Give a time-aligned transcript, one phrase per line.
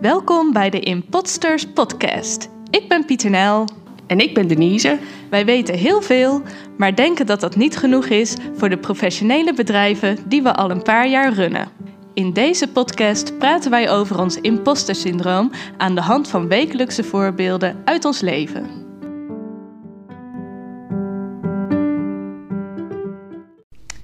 [0.00, 2.48] Welkom bij de Impotsters podcast.
[2.70, 3.68] Ik ben Pieter Nijl.
[4.06, 4.98] En ik ben Denise.
[5.30, 6.42] Wij weten heel veel,
[6.76, 10.82] maar denken dat dat niet genoeg is voor de professionele bedrijven die we al een
[10.82, 11.68] paar jaar runnen.
[12.14, 18.04] In deze podcast praten wij over ons impostersyndroom aan de hand van wekelijkse voorbeelden uit
[18.04, 18.66] ons leven.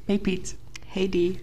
[0.04, 0.56] Hey Piet,
[0.86, 1.40] Hey die.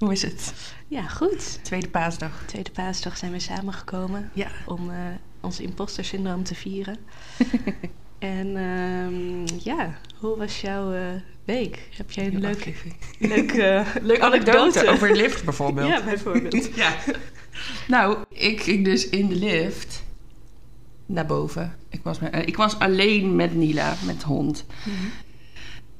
[0.04, 0.52] hoe is het?
[0.88, 1.58] Ja, goed.
[1.64, 2.42] Tweede paasdag.
[2.46, 4.48] Tweede paasdag zijn we samengekomen Ja.
[4.66, 4.96] om eh,
[5.40, 6.96] ons impostersyndroom te vieren.
[8.18, 11.02] en ehm, ja, hoe was jouw eh,
[11.44, 11.88] week?
[11.96, 12.72] Heb jij een leuke,
[13.18, 14.88] leuke, leuke anekdote?
[14.88, 15.88] over lift bijvoorbeeld.
[15.88, 16.74] Ja, bijvoorbeeld.
[16.74, 16.94] Ja.
[17.88, 20.02] Nou, ik ging dus in de lift
[21.06, 21.76] naar boven.
[21.88, 24.64] Ik was, met- eh, ik was alleen met Nila, met de hond.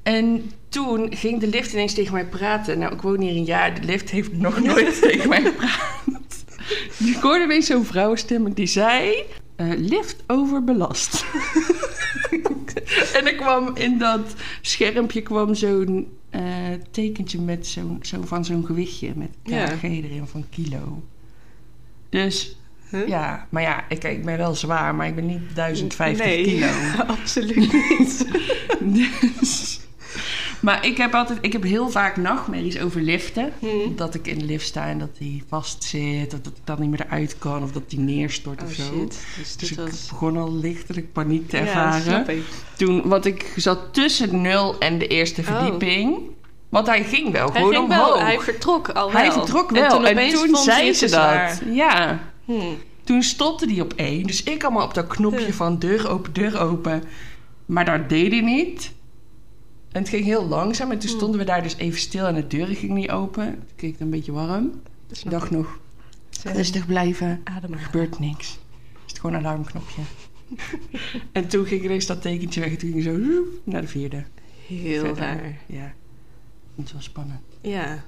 [0.03, 2.79] En toen ging de lift ineens tegen mij praten.
[2.79, 3.75] Nou, ik woon hier een jaar.
[3.81, 6.45] De lift heeft nog nooit tegen mij gepraat.
[6.99, 9.15] Dus ik hoorde ineens zo'n vrouwenstem die zei...
[9.57, 11.25] eh, lift overbelast.
[13.17, 16.43] en er kwam in dat schermpje kwam zo'n eh,
[16.91, 19.13] tekentje met zo'n zo van zo'n gewichtje.
[19.17, 19.65] Met Ja.
[19.67, 21.03] kg erin van kilo.
[22.09, 22.55] Dus
[22.91, 23.09] Huh?
[23.09, 26.67] ja, maar ja, ik, ik ben wel zwaar, maar ik ben niet 1050 nee, kilo.
[27.19, 28.27] absoluut niet.
[28.81, 29.80] Dus.
[30.61, 33.53] Maar ik heb altijd, ik heb heel vaak nachtmerries over liften.
[33.59, 33.67] Hm.
[33.97, 36.81] Dat ik in de lift sta en dat die vast zit, of dat ik dan
[36.81, 38.83] niet meer eruit kan, of dat die neerstort Oh of zo.
[38.83, 39.25] shit.
[39.39, 40.07] Dus Dus ik was...
[40.09, 42.03] begon al lichtelijk paniek te Ja, ervaren.
[42.03, 42.43] snap ik.
[42.77, 45.47] Toen, want ik zat tussen nul en de eerste Oh.
[45.47, 46.19] verdieping.
[46.69, 48.07] Want hij ging wel Hij gewoon ging omhoog.
[48.07, 49.21] wel, hij vertrok al wel.
[49.21, 49.91] Hij vertrok En wel.
[49.91, 51.11] toen, En toen, zei ze dat.
[51.11, 51.59] zwaar.
[51.73, 52.21] Ja.
[52.45, 52.53] Hm.
[53.05, 54.23] Toen stopte hij op één.
[54.27, 55.53] Dus ik allemaal op dat knopje Huh.
[55.55, 57.03] van deur open, deur open.
[57.67, 58.93] Maar dat deed hij niet.
[59.93, 60.91] En het ging heel langzaam.
[60.91, 61.19] En toen Hmm.
[61.19, 63.63] stonden we daar dus even stil en de deur ging niet open.
[63.77, 64.65] Het een beetje warm.
[65.09, 65.51] Ik Snap dacht ik.
[65.51, 65.79] nog,
[66.45, 67.41] rustig blijven.
[67.45, 68.49] Adem Er gebeurt niks.
[69.07, 70.03] Is het gewoon een alarmknopje.
[71.33, 72.71] en toen ging ineens dat tekentje weg.
[72.71, 74.25] En toen ging ik zo naar de vierde.
[74.67, 75.23] Heel Verder.
[75.23, 75.59] raar.
[75.67, 75.93] Ja.
[76.77, 77.41] Het was spannend.
[77.61, 78.05] Ja.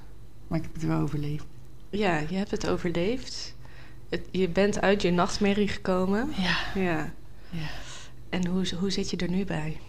[0.48, 1.44] Maar ik heb het wel overleefd.
[1.90, 3.54] ja, je hebt het overleefd.
[4.08, 6.28] Het, je bent uit je nachtmerrie gekomen.
[6.36, 6.80] Ja.
[6.82, 7.12] Ja.
[7.50, 7.68] Ja.
[8.28, 9.80] En hoe, hoe zit je er nu bij?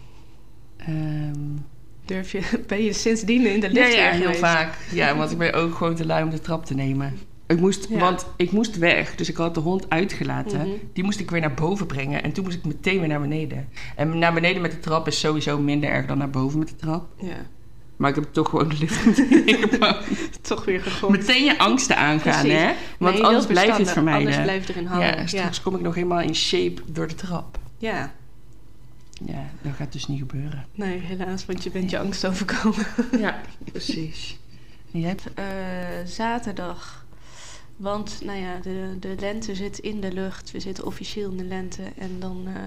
[0.76, 1.56] Ehm,
[2.04, 4.38] Durf je, ben je sindsdien in de lift ja, heel geweest?
[4.38, 4.78] vaak.
[4.92, 7.18] Ja, want ik ben ook gewoon te lui om de trap te nemen.
[7.46, 7.98] Ik moest, Ja.
[7.98, 10.58] Want ik moest weg, dus ik had de hond uitgelaten.
[10.58, 10.68] Mhm.
[10.92, 12.22] Die moest ik weer naar boven brengen.
[12.22, 13.68] En toen moest ik meteen weer naar beneden.
[13.96, 16.76] En naar beneden met de trap is sowieso minder erg dan naar boven met de
[16.76, 17.06] trap.
[17.20, 17.36] Ja.
[17.96, 19.04] Maar ik heb toch gewoon de lift.
[20.48, 21.12] Toch weer gegooid.
[21.12, 22.58] Meteen je angsten aangaan, Precies.
[22.60, 22.72] hè?
[22.98, 23.92] Want Nee, anders heel blijf je het verstandig.
[23.92, 24.26] vermijden.
[24.26, 25.06] Anders blijf je erin hangen.
[25.06, 27.58] Ja, Ja, straks kom ik nog helemaal in shape door de trap.
[27.78, 28.12] ja.
[29.26, 30.64] Ja, dat gaat dus niet gebeuren.
[30.74, 32.86] Nee, helaas, want je bent je angst overkomen.
[33.18, 33.40] Ja,
[33.72, 34.38] precies.
[34.90, 35.34] Jij hebt...
[35.34, 35.44] Eh,
[36.04, 37.06] zaterdag.
[37.76, 40.50] Want, nou ja, de, de lente zit in de lucht.
[40.50, 41.82] We zitten officieel in de lente.
[41.98, 42.62] En dan eh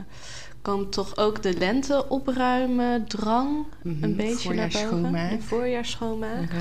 [0.62, 4.82] komt toch ook de lente opruimen, drang Mhm, een beetje naar boven.
[4.90, 5.32] voorjaarsschoonmaak.
[5.32, 6.42] Een voorjaarsschoonmaak.
[6.52, 6.58] Mhm.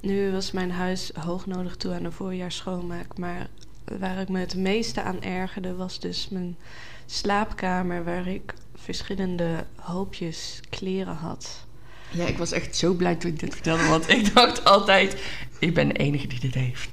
[0.00, 3.18] Nu was mijn huis hoognodig toe aan een voorjaarsschoonmaak.
[3.18, 3.48] Maar
[3.98, 6.56] waar ik me het meeste aan ergerde was dus mijn
[7.06, 8.04] slaapkamer...
[8.04, 8.54] waar ik
[8.94, 11.66] verschillende hoopjes kleren had.
[12.10, 13.88] Ja, ik was echt zo blij toen ik dit vertelde.
[13.88, 15.16] Want ik dacht altijd,
[15.58, 16.88] ik ben de enige die dit heeft.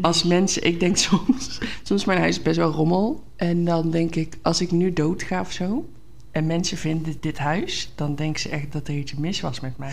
[0.00, 3.24] Als mensen, ik denk soms, soms mijn huis is best wel rommel.
[3.36, 5.88] En dan denk ik, als ik nu doodga of zo.
[6.30, 9.78] En mensen vinden dit huis, dan denken ze echt dat er iets mis was met
[9.78, 9.92] mij.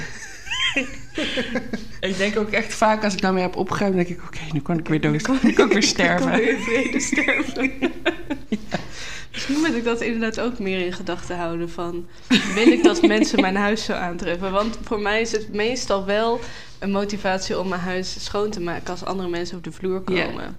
[2.09, 4.79] ik denk ook echt vaak als ik weer heb opgeruimd, denk ik, oké, nu kan
[4.79, 5.43] ik weer dood.
[5.43, 6.33] Nu kan ik weer sterven.
[6.33, 7.71] Ik kan weer vrede sterven.
[9.33, 12.05] Misschien moet ik dat inderdaad ook meer in gedachten houden van...
[12.53, 14.51] wil ik dat mensen mijn huis zo aantreffen?
[14.51, 16.39] Want voor mij is het meestal wel
[16.79, 18.89] een motivatie om mijn huis schoon te maken...
[18.89, 20.57] als andere mensen op de vloer komen.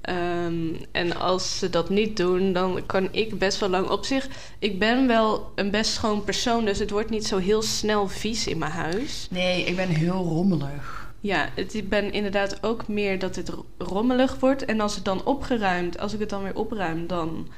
[0.00, 4.28] Ehm, en als ze dat niet doen, dan kan ik best wel lang op zich...
[4.58, 8.46] Ik ben wel een best schoon persoon, dus het wordt niet zo heel snel vies
[8.46, 9.26] in mijn huis.
[9.30, 11.12] Nee, ik ben heel rommelig.
[11.20, 14.64] Ja, het, ik ben inderdaad ook meer dat het ro- rommelig wordt.
[14.64, 17.48] En als het dan opgeruimd, als ik het dan weer opruim, dan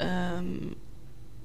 [0.00, 0.72] ehm,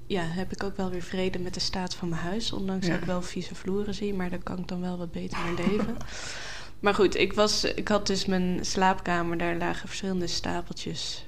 [0.06, 2.52] ja, heb ik ook wel weer vrede met de staat van mijn huis.
[2.52, 2.92] Ondanks Ja.
[2.92, 5.66] dat ik wel vieze vloeren zie, maar daar kan ik dan wel wat beter mee
[5.68, 5.96] leven.
[6.80, 11.24] maar goed, ik, was, ik had dus mijn slaapkamer, daar lagen verschillende stapeltjes.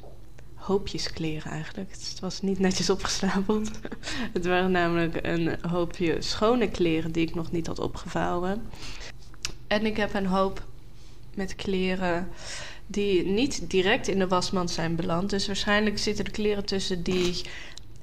[0.54, 1.90] Hoopjes kleren eigenlijk.
[1.90, 3.70] Het was niet netjes opgestapeld.
[4.32, 8.62] het waren namelijk een hoopje schone kleren die ik nog niet had opgevouwen.
[9.66, 10.62] En ik heb een hoop
[11.34, 12.28] met kleren
[12.90, 15.30] die niet direct in de wasmand zijn beland.
[15.30, 17.40] Dus waarschijnlijk zitten er kleren tussen die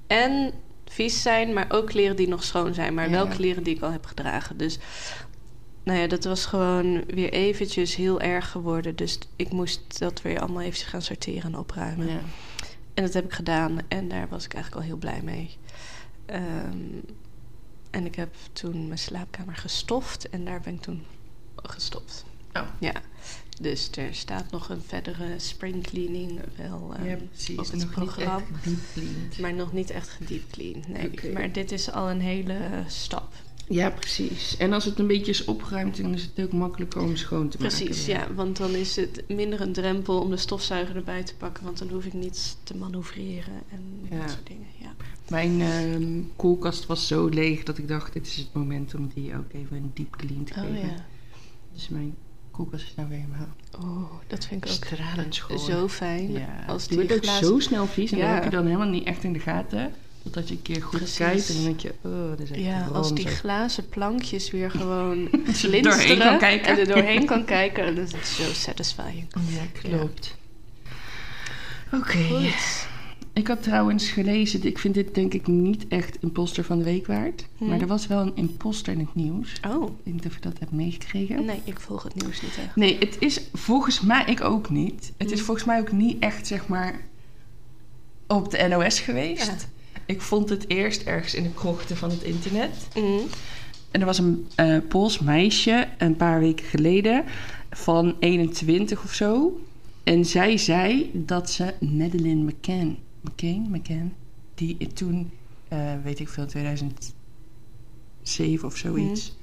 [0.07, 0.51] en
[0.85, 2.93] vies zijn, maar ook kleren die nog schoon zijn.
[2.93, 3.11] Maar Ja.
[3.11, 4.57] wel kleren die ik al heb gedragen.
[4.57, 4.77] Dus
[5.83, 8.95] nou ja, dat was gewoon weer eventjes heel erg geworden.
[8.95, 12.07] Dus ik moest dat weer allemaal eventjes gaan sorteren en opruimen.
[12.07, 12.19] Ja.
[12.93, 15.57] En dat heb ik gedaan en daar was ik eigenlijk al heel blij mee.
[16.25, 16.77] Ehm,
[17.91, 21.03] en ik heb toen mijn slaapkamer gestoft en daar ben ik toen
[21.55, 22.25] gestopt.
[22.55, 22.67] Oh.
[22.79, 22.93] Ja,
[23.61, 27.57] dus er staat nog een verdere spring cleaning wel ehm, ja, precies.
[27.57, 28.41] op het Nog programma.
[29.41, 30.83] Maar nog niet echt gediep clean.
[30.87, 31.33] Nee.
[31.33, 32.57] Maar dit is al een hele
[32.87, 33.33] stap.
[33.67, 34.57] Ja, precies.
[34.57, 37.57] En als het een beetje is opgeruimd, dan is het ook makkelijker om schoon te
[37.61, 37.77] maken.
[37.77, 38.33] Precies, ja.
[38.33, 41.63] Want dan is het minder een drempel om de stofzuiger erbij te pakken.
[41.63, 44.19] Want dan hoef ik niet te manoeuvreren en Ja.
[44.21, 44.67] dat soort dingen.
[44.79, 44.93] Ja.
[45.29, 49.35] Mijn ehm, koelkast was zo leeg dat ik dacht, dit is het moment om die
[49.37, 50.79] ook even een diep clean te Oh geven.
[50.87, 51.05] ja.
[51.73, 52.15] Dus mijn
[52.95, 53.47] nou weer helemaal
[53.81, 55.59] Oh, dat vind ik ook stralend schoon.
[55.59, 56.31] zo fijn.
[56.31, 58.25] Ja, Als die die wordt ook glazen- zo snel vies en Ja.
[58.25, 59.93] dat heb je dan helemaal niet echt in de gaten.
[60.23, 61.17] Totdat je een keer goed Precies.
[61.17, 64.71] kijkt en dan denk je, oh, dat is echt Ja, als die glazen plankjes weer
[64.71, 69.27] gewoon glinsteren en er doorheen kan kijken, dan is het zo satisfying.
[69.47, 70.35] Ja, klopt.
[71.93, 72.17] Oké.
[72.27, 72.87] Goed.
[73.35, 77.07] Ik had trouwens gelezen, ik vind dit denk ik niet echt imposter van de week
[77.07, 77.45] waard.
[77.57, 77.65] Hm.
[77.65, 79.59] Maar er was wel een imposter in het nieuws.
[79.67, 81.45] Oh, Ik weet niet of je dat hebt meegekregen.
[81.45, 82.75] nee, ik volg het nieuws niet echt.
[82.75, 85.11] Nee, het is volgens mij, ik ook niet.
[85.17, 85.45] Het is Hm.
[85.45, 86.99] volgens mij ook niet echt, zeg maar,
[88.27, 89.45] op de NOS geweest.
[89.45, 89.55] Ja.
[90.05, 92.87] Ik vond het eerst ergens in de krochten van het internet.
[92.95, 93.19] Mm.
[93.91, 97.23] En er was een eh Pools meisje een paar weken geleden
[97.71, 99.59] van 21 of zo.
[100.03, 104.13] En zij zei dat ze Madeleine McCann, McCain, McCann,
[104.53, 105.31] die toen,
[105.67, 109.37] eh, weet ik veel, 2007 of zoiets,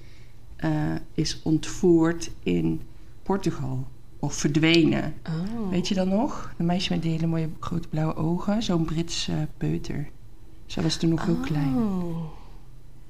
[0.57, 2.81] eh, is ontvoerd in
[3.23, 3.87] Portugal.
[4.19, 5.15] Of verdwenen.
[5.27, 5.71] Oh.
[5.71, 6.55] Weet je dan nog?
[6.59, 8.63] Een meisje met die hele mooie grote blauwe ogen.
[8.63, 10.09] Zo'n Brits eh, peuter.
[10.67, 11.77] Zij was toen nog heel klein.
[11.77, 12.25] Oh.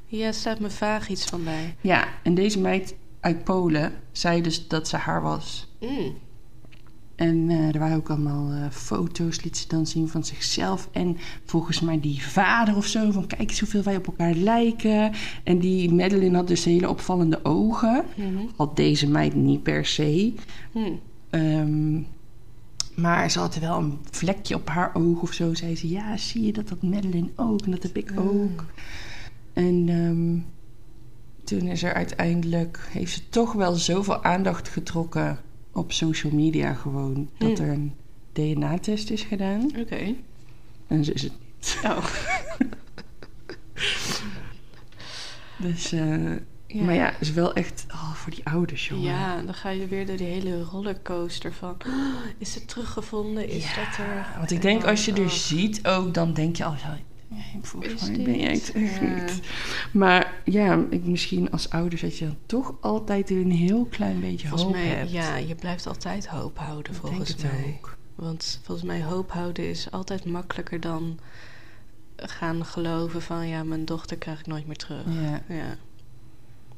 [0.06, 1.76] Ja, staat me vaag iets van bij.
[1.80, 5.68] Ja, en deze meid uit Polen zei dus dat ze haar was.
[5.80, 6.14] Mm.
[7.22, 10.88] En eh, er waren ook allemaal eh, foto's, liet ze dan zien van zichzelf.
[10.92, 15.12] En volgens mij die vader of zo, van kijk eens hoeveel wij op elkaar lijken.
[15.44, 18.04] En die Madeline had dus hele opvallende ogen.
[18.14, 18.46] Mhm.
[18.56, 20.34] Had deze meid niet per se.
[20.72, 21.00] Mm.
[21.30, 22.00] Ehm,
[22.94, 25.54] maar ze had wel een vlekje op haar oog of zo.
[25.54, 27.60] Zei ze, ja, zie je dat dat Madeline ook?
[27.60, 28.64] En dat heb ik ook.
[29.52, 30.38] En ehm,
[31.44, 32.88] toen is er uiteindelijk...
[32.90, 35.38] Heeft ze toch wel zoveel aandacht getrokken
[35.72, 37.30] op social media gewoon...
[37.38, 37.66] dat Hmm.
[37.66, 37.94] er een
[38.32, 39.70] DNA-test is gedaan.
[39.78, 40.14] Oké.
[40.86, 41.80] En zo is het niet.
[41.84, 42.04] Oh.
[45.58, 46.30] Dus, eh,
[46.66, 46.82] Ja.
[46.82, 49.04] Maar ja, het is wel echt oh, voor die ouders, jongen.
[49.04, 51.76] Ja, dan ga je weer door die hele rollercoaster van...
[51.86, 53.48] "Oh, is het teruggevonden?
[53.48, 54.26] Is Ja, dat er?
[54.38, 56.74] Want ik denk, En als je er oh, ziet ook, dan denk je al...
[57.62, 59.14] Volgens mij ben jij het echt Ja.
[59.14, 59.40] niet.
[59.92, 64.48] Maar ja, ik, misschien als ouders dat je dan toch altijd een heel klein beetje
[64.48, 65.10] Volgens hoop mij, hebt.
[65.10, 67.74] ja, je blijft altijd hoop houden, Ik volgens mij.
[67.78, 67.96] ook.
[68.14, 71.18] Want volgens mij hoop houden is altijd makkelijker dan
[72.16, 73.48] gaan geloven van...
[73.48, 75.04] ja, mijn dochter krijg ik nooit meer terug.
[75.06, 75.76] Ja, Ja,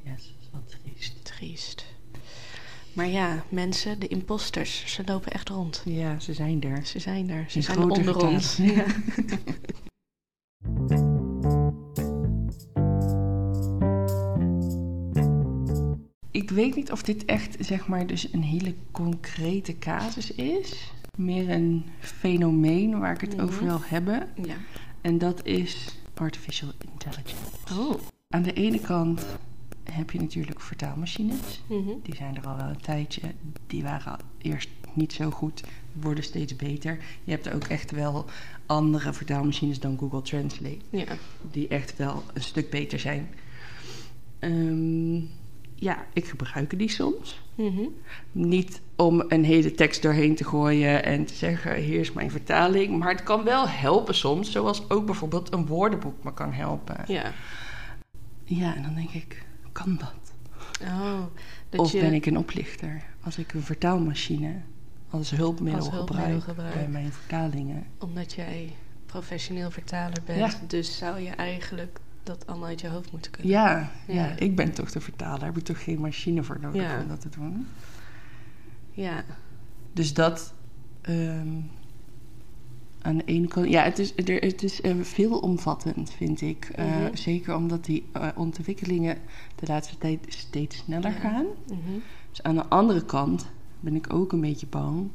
[0.02, 1.14] ja dat is wel triest.
[1.24, 1.84] triest.
[2.92, 5.82] Maar ja, mensen, de imposters, ze lopen echt rond.
[5.84, 6.86] Ja, ze zijn er.
[6.86, 7.44] Ze zijn er.
[7.48, 8.56] Ze In zijn onder ons.
[8.56, 8.84] Ja.
[16.30, 20.92] Ik weet niet of dit echt, zeg maar, dus een hele concrete casus is.
[21.16, 23.44] Meer een fenomeen waar ik het Mhm.
[23.44, 24.28] over wil hebben.
[24.42, 24.54] ja.
[25.00, 27.36] En dat is artificial intelligence.
[27.78, 27.94] Oh.
[28.28, 29.26] Aan de ene kant
[29.92, 31.62] heb je natuurlijk vertaalmachines.
[31.66, 31.90] Mhm.
[32.02, 33.20] Die zijn er al wel een tijdje.
[33.66, 35.62] Die waren eerst niet zo goed,
[35.92, 36.98] worden steeds beter.
[37.24, 38.24] Je hebt ook echt wel
[38.66, 41.04] andere vertaalmachines dan Google Translate, Ja.
[41.50, 43.28] die echt wel een stuk beter zijn.
[44.38, 45.14] Ehm,
[45.74, 47.42] ja, ik gebruik die soms.
[47.54, 47.82] Mhm.
[48.32, 52.98] Niet om een hele tekst doorheen te gooien en te zeggen: hier is mijn vertaling.
[52.98, 56.96] Maar het kan wel helpen soms, zoals ook bijvoorbeeld een woordenboek me kan helpen.
[57.06, 57.32] Ja.
[58.44, 60.32] Ja, en dan denk ik: kan dat?
[60.82, 61.20] Oh.
[61.68, 62.00] Dat of je...
[62.00, 64.54] ben ik een oplichter als ik een vertaalmachine
[65.10, 66.74] als hulpmiddel, Als hulpmiddel gebruik, gebruik.
[66.74, 67.86] bij mijn vertalingen?
[67.98, 68.72] Omdat jij
[69.06, 70.58] professioneel vertaler bent, Ja.
[70.66, 73.50] dus zou je eigenlijk dat allemaal uit je hoofd moeten kunnen.
[73.52, 74.14] Ja, ja.
[74.14, 74.36] Ja.
[74.38, 75.44] ik ben toch de vertaler.
[75.44, 77.00] Heb ik toch geen machine voor nodig Ja.
[77.00, 77.66] om dat te doen?
[78.90, 79.24] Ja.
[79.92, 80.54] Dus dat
[81.00, 81.48] ehm,
[83.04, 86.64] aan de ene kant, ja, het is, er, het is eh, veelomvattend, vind ik.
[86.64, 87.14] Eh, Mhm.
[87.16, 89.18] Zeker omdat die eh, ontwikkelingen
[89.54, 91.18] de laatste tijd steeds sneller Ja.
[91.18, 91.46] gaan.
[91.68, 91.98] Mhm.
[92.30, 93.46] Dus aan de andere kant
[93.80, 95.10] ben ik ook een beetje bang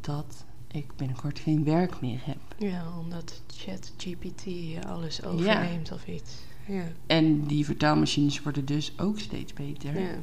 [0.00, 2.38] dat ik binnenkort geen werk meer heb.
[2.58, 4.44] Ja, omdat ChatGPT
[4.86, 6.34] alles overneemt of iets.
[6.68, 6.84] Ja.
[7.06, 10.00] En die vertaalmachines worden dus ook steeds beter.
[10.00, 10.14] Ja.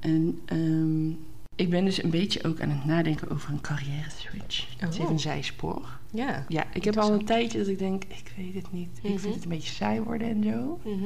[0.00, 1.10] En ehm,
[1.56, 4.66] ik ben dus een beetje ook aan het nadenken over een carrière switch.
[4.78, 5.02] Het is Oh.
[5.02, 5.98] even een zijspoor.
[6.10, 6.44] Ja.
[6.48, 8.98] Ja, ik heb al een tijdje dat ik denk, ik weet het niet.
[9.02, 9.18] Ik Mhm.
[9.18, 10.80] vind het een beetje saai worden en zo.
[10.84, 11.04] Mhm.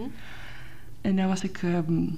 [1.00, 2.08] En nou was ik ehm,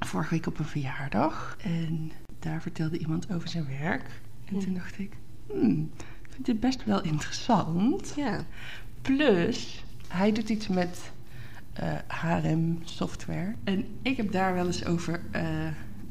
[0.00, 1.56] vorige week op een verjaardag.
[1.62, 4.04] En daar vertelde iemand over zijn werk.
[4.44, 4.64] En Mhm.
[4.64, 5.12] toen dacht ik,
[5.46, 8.12] hmm, ik vind dit best wel interessant.
[8.16, 8.44] Ja.
[9.02, 11.12] Plus, hij doet iets met
[11.72, 13.54] eh HRM-software.
[13.64, 15.20] En ik heb daar wel eens over...
[15.30, 15.42] eh,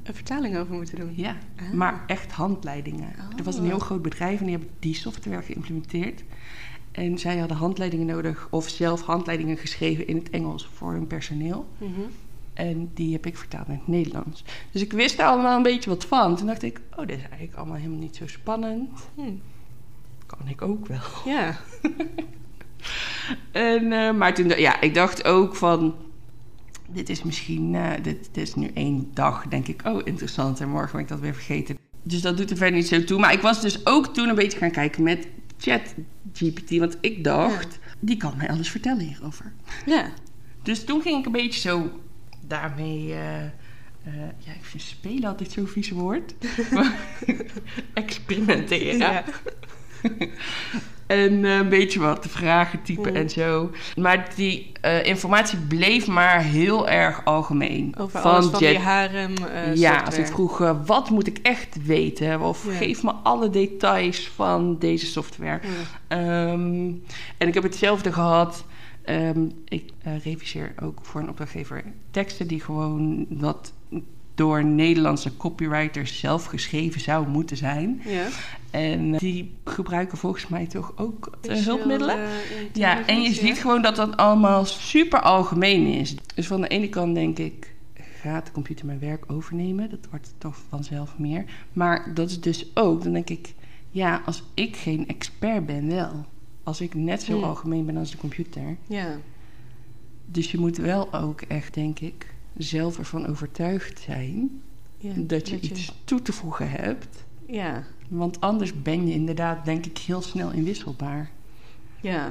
[0.04, 1.14] Een vertaling over moeten doen.
[1.16, 1.72] ja, Ah.
[1.74, 3.14] maar echt handleidingen.
[3.20, 3.38] Oh.
[3.38, 6.24] Er was een heel groot bedrijf en die hebben die software geïmplementeerd.
[6.92, 11.68] En zij hadden handleidingen nodig of zelf handleidingen geschreven in het Engels voor hun personeel.
[11.78, 11.90] Mhm.
[12.54, 14.44] En die heb ik vertaald in het Nederlands.
[14.72, 16.36] Dus ik wist daar allemaal een beetje wat van.
[16.36, 18.90] Toen dacht ik, oh, dit is eigenlijk allemaal helemaal niet zo spannend.
[19.16, 19.22] Hm.
[20.26, 21.00] Kan ik ook wel.
[21.26, 21.56] Ja.
[23.52, 25.96] En, eh, maar toen, ja, ik dacht ook van,
[26.94, 30.60] dit is misschien, eh, dit, dit is nu één dag, denk ik, oh, interessant.
[30.60, 31.78] En morgen ben ik dat weer vergeten.
[32.04, 33.20] Dus dat doet er verder niet zo toe.
[33.20, 36.78] Maar ik was dus ook toen een beetje gaan kijken met ChatGPT.
[36.78, 39.54] Want ik dacht, die kan mij alles vertellen hierover.
[39.86, 40.10] Ja.
[40.64, 41.92] Dus toen ging ik een beetje zo
[42.48, 43.14] daarmee.
[43.14, 43.52] eh, eh,
[44.38, 46.34] ja, ik vind spelen altijd zo'n vies woord.
[47.94, 49.24] Experimenteren.
[51.14, 53.16] En eh, een beetje wat vragen typen Mm.
[53.18, 53.72] en zo.
[53.96, 57.96] Maar die eh, informatie bleef maar heel erg algemeen.
[57.98, 62.42] Over alles van die Jet- HRM eh ja, ik vroeg, wat moet ik echt weten?
[62.42, 65.60] Of geef me alle details van deze software.
[66.08, 66.92] Ehm,
[67.38, 68.66] en ik heb hetzelfde gehad.
[69.04, 69.84] Ehm, ik
[70.24, 73.74] reviseer ook voor een opdrachtgever teksten die gewoon wat
[74.36, 78.02] door Nederlandse copywriters zelf geschreven zou moeten zijn.
[78.06, 78.28] Ja.
[78.72, 82.18] En eh, die gebruiken volgens mij toch ook eh, hulpmiddelen.
[82.18, 82.30] eh,
[82.74, 86.16] Ja, en je ziet gewoon dat dat allemaal super algemeen is.
[86.36, 87.74] Dus van de ene kant denk ik,
[88.22, 89.90] gaat de computer mijn werk overnemen?
[89.90, 91.46] Dat wordt toch vanzelf meer.
[91.74, 93.54] Maar dat is dus ook, dan denk ik,
[93.90, 96.26] ja, als ik geen expert ben, wel.
[96.64, 97.44] Als ik net zo Hmm.
[97.44, 98.78] algemeen ben als de computer.
[98.88, 99.18] Ja.
[100.26, 104.62] Dus je moet wel ook echt, denk ik, zelf ervan overtuigd zijn
[104.98, 105.14] ja.
[105.18, 107.26] dat je iets toe te voegen hebt.
[107.46, 107.84] Ja.
[108.10, 111.32] Want anders ben je inderdaad, denk ik, heel snel inwisselbaar.
[112.02, 112.30] Ja.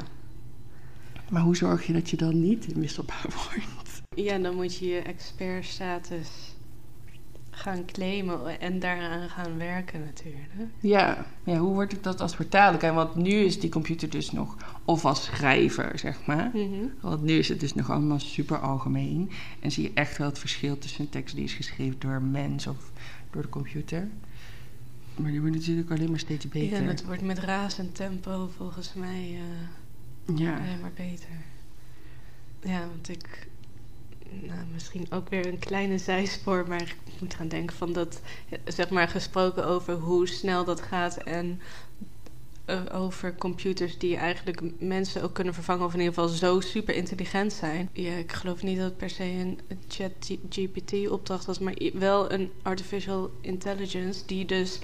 [1.31, 4.03] Maar hoe zorg je dat je dan niet inwisselbaar wordt?
[4.17, 6.52] Ja, dan moet je je expertstatus
[7.63, 10.51] gaan claimen en daaraan gaan werken natuurlijk.
[10.81, 12.95] Ja, ja hoe wordt ik dat als vertaler?
[12.95, 16.51] Want nu is die computer dus nog, of als schrijver, zeg maar.
[16.55, 16.87] Mhm.
[17.01, 19.31] Want nu is het dus nog allemaal super algemeen.
[19.61, 22.31] En zie je echt wel het verschil tussen een tekst die is geschreven door een
[22.31, 22.91] mens of
[23.31, 24.09] door de computer.
[25.17, 26.79] Maar die wordt natuurlijk alleen maar steeds Ja, beter.
[26.79, 29.39] en het wordt met razend tempo volgens mij
[30.27, 31.29] eh, Ja, alleen maar beter.
[32.63, 33.51] Ja, want ik...
[34.41, 38.21] Nou, misschien ook weer een kleine zijspoor, maar ik moet gaan denken van dat...
[38.65, 41.61] Zeg maar gesproken over hoe snel dat gaat en...
[42.65, 45.85] eh, over computers die eigenlijk mensen ook kunnen vervangen...
[45.85, 47.89] of in ieder geval zo super intelligent zijn.
[47.93, 50.13] Ja, ik geloof niet dat het per se een chat
[50.49, 51.59] GPT opdracht was...
[51.59, 54.79] maar wel een artificial intelligence die dus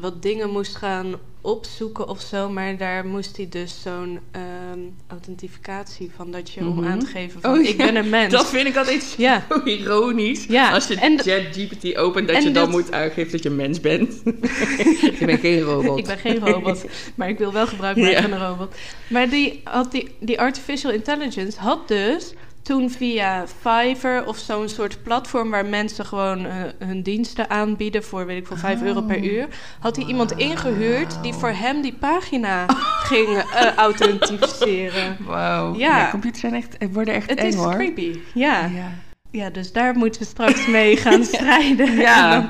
[0.00, 2.48] wat dingen moest gaan opzoeken of zo.
[2.50, 6.84] Maar daar moest hij dus zo'n ehm, authentificatie van dat je om Mhm.
[6.90, 7.84] aan te geven van Oh, ik ja.
[7.84, 8.32] ben een mens.
[8.32, 9.02] dat vind ik altijd
[9.48, 10.44] zo ironisch.
[10.44, 13.80] Ja, Als je ChatGPT opent, dat je dan dat- moet aangeven dat je een mens
[13.80, 14.20] bent.
[15.18, 15.98] je bent geen robot.
[15.98, 18.22] ik ben geen robot, maar ik wil wel gebruik maken Ja.
[18.22, 18.74] van een robot.
[19.08, 25.02] Maar die, had die, die artificial intelligence had dus toen via Fiverr of zo'n soort
[25.02, 29.16] platform waar mensen gewoon eh, hun diensten aanbieden voor weet ik veel 5 euro per
[29.16, 29.24] Oh.
[29.24, 29.48] uur,
[29.80, 32.76] had hij iemand ingehuurd die voor hem die pagina Oh.
[33.04, 35.16] ging eh, authentificeren.
[35.20, 35.74] Wauw.
[35.76, 35.96] Ja.
[35.98, 36.10] Ja.
[36.10, 37.74] computers zijn echt, worden echt Het eng is hoor.
[37.74, 38.64] creepy, ja.
[38.66, 38.92] ja.
[39.32, 41.94] Ja, dus daar moeten we straks mee gaan strijden.
[41.96, 42.48] Ja,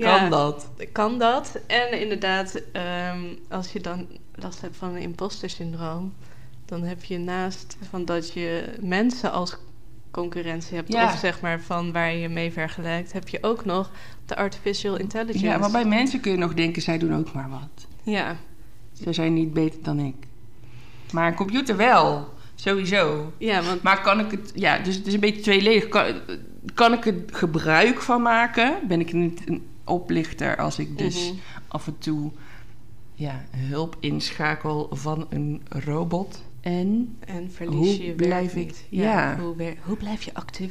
[0.00, 0.68] Kan dat?
[0.92, 1.58] Kan dat.
[1.66, 6.14] En inderdaad, ehm, als je dan last hebt van een imposter syndroom,
[6.72, 9.56] dan heb je naast van dat je mensen als
[10.10, 11.04] concurrentie hebt, Ja.
[11.04, 13.90] of zeg maar van waar je mee vergelijkt, heb je ook nog
[14.26, 15.44] de artificial intelligence.
[15.46, 17.86] Ja, maar bij mensen kun je nog denken, zij doen ook maar wat.
[18.02, 18.36] Ja,
[18.92, 20.14] Ze zijn niet beter dan ik.
[21.12, 23.32] Maar een computer wel, sowieso.
[23.38, 25.88] ja want Maar kan ik het, ja, dus het is een beetje tweeledig.
[25.88, 26.04] Kan,
[26.74, 28.74] kan ik er gebruik van maken?
[28.88, 31.38] Ben ik niet een oplichter als ik dus Mhm.
[31.68, 32.30] af en toe
[33.14, 36.42] ja, hulp inschakel van een robot?
[36.62, 38.84] En en verlies Hoe je blijf ik- niet.
[38.88, 39.36] ja.
[39.40, 40.70] Hoe, wer- hoe blijf je actueel?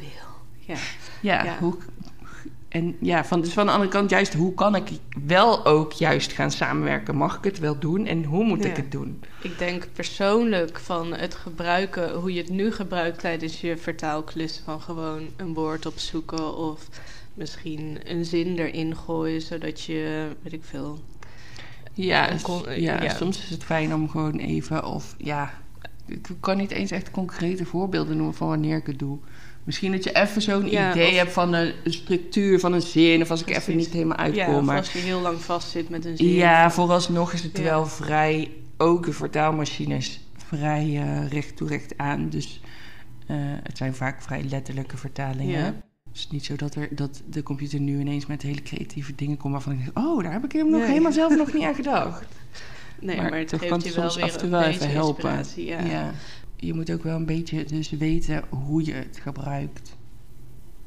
[0.59, 0.75] Ja.
[1.21, 1.57] ja, Ja.
[1.59, 1.75] Hoe,
[2.69, 4.89] en ja, van, dus van de andere kant juist, hoe kan ik
[5.25, 7.15] wel ook juist gaan samenwerken?
[7.15, 8.81] Mag ik het wel doen en hoe moet ik Ja.
[8.81, 9.23] het doen?
[9.41, 14.81] Ik denk persoonlijk van het gebruiken, hoe je het nu gebruikt tijdens je vertaalklussen, van
[14.81, 16.87] gewoon een woord opzoeken of
[17.33, 20.99] misschien een zin erin gooien, zodat je, weet ik veel.
[21.93, 22.29] Ja,
[22.75, 23.15] ja, ja.
[23.15, 25.53] soms is het fijn om gewoon even of ja,
[26.11, 29.17] ik kan niet eens echt concrete voorbeelden noemen van wanneer ik het doe.
[29.63, 33.21] Misschien dat je even zo'n Ja, idee of- hebt van een structuur van een zin
[33.21, 34.55] of als ik even niet helemaal Ja, uitkom.
[34.55, 36.27] of maar als je heel lang vastzit met een zin.
[36.27, 37.63] Ja, vooralsnog is het Ja.
[37.63, 42.29] wel vrij, ook de vertaalmachines, vrij eh, recht toe recht aan.
[42.29, 42.61] Dus
[43.27, 45.59] eh, het zijn vaak vrij letterlijke vertalingen.
[45.59, 45.65] Ja.
[45.65, 49.37] Het is niet zo dat, er, dat de computer nu ineens met hele creatieve dingen
[49.37, 50.89] komt waarvan ik denk, oh, daar heb ik helemaal, nog, Nee.
[50.91, 52.25] helemaal zelf nog niet aan gedacht.
[53.01, 54.61] Nee, maar, het toch kan je het wel soms weer af en toe een wel
[54.61, 55.45] beetje even helpen.
[55.55, 56.13] Ja.
[56.55, 59.95] Je moet ook wel een beetje dus weten hoe je het gebruikt.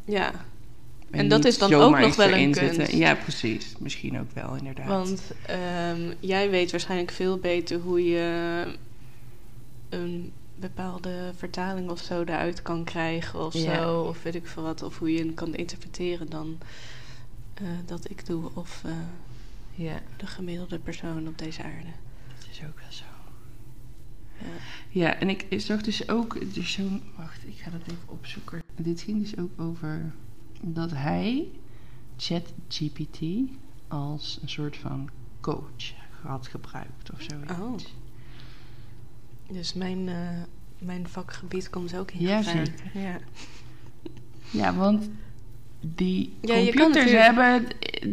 [0.05, 0.33] ja.
[1.11, 2.93] En dat is dan ook nog wel een kunst.
[2.93, 3.75] Ja, precies.
[3.79, 4.87] Misschien ook wel, inderdaad.
[4.87, 8.65] Want ehm, jij weet waarschijnlijk veel beter hoe je
[9.89, 13.83] een bepaalde vertaling of zo eruit kan krijgen of Ja.
[13.83, 14.01] zo.
[14.01, 14.83] Of weet ik veel wat.
[14.83, 16.59] Of hoe je hem kan interpreteren dan
[17.55, 18.51] eh, dat ik doe.
[18.55, 18.93] Of eh,
[19.75, 21.89] ja, de gemiddelde persoon op deze aarde.
[22.39, 23.05] dat is ook wel zo.
[24.39, 24.47] Ja.
[24.91, 27.03] Ja, en ik zag dus ook dus zo'n...
[27.17, 28.63] Wacht, ik ga dat even opzoeken.
[28.77, 30.13] Dit ging dus ook over
[30.61, 31.49] dat hij
[32.17, 33.21] ChatGPT
[33.89, 37.53] als een soort van coach had gebruikt of zoiets.
[37.53, 37.77] Oh.
[39.53, 40.43] Dus mijn, eh,
[40.79, 42.91] mijn vakgebied komt ook in Ja, zeker.
[42.95, 43.19] Ja.
[44.51, 45.11] Ja, want
[45.87, 47.67] die Ja, computers natuurlijk- hebben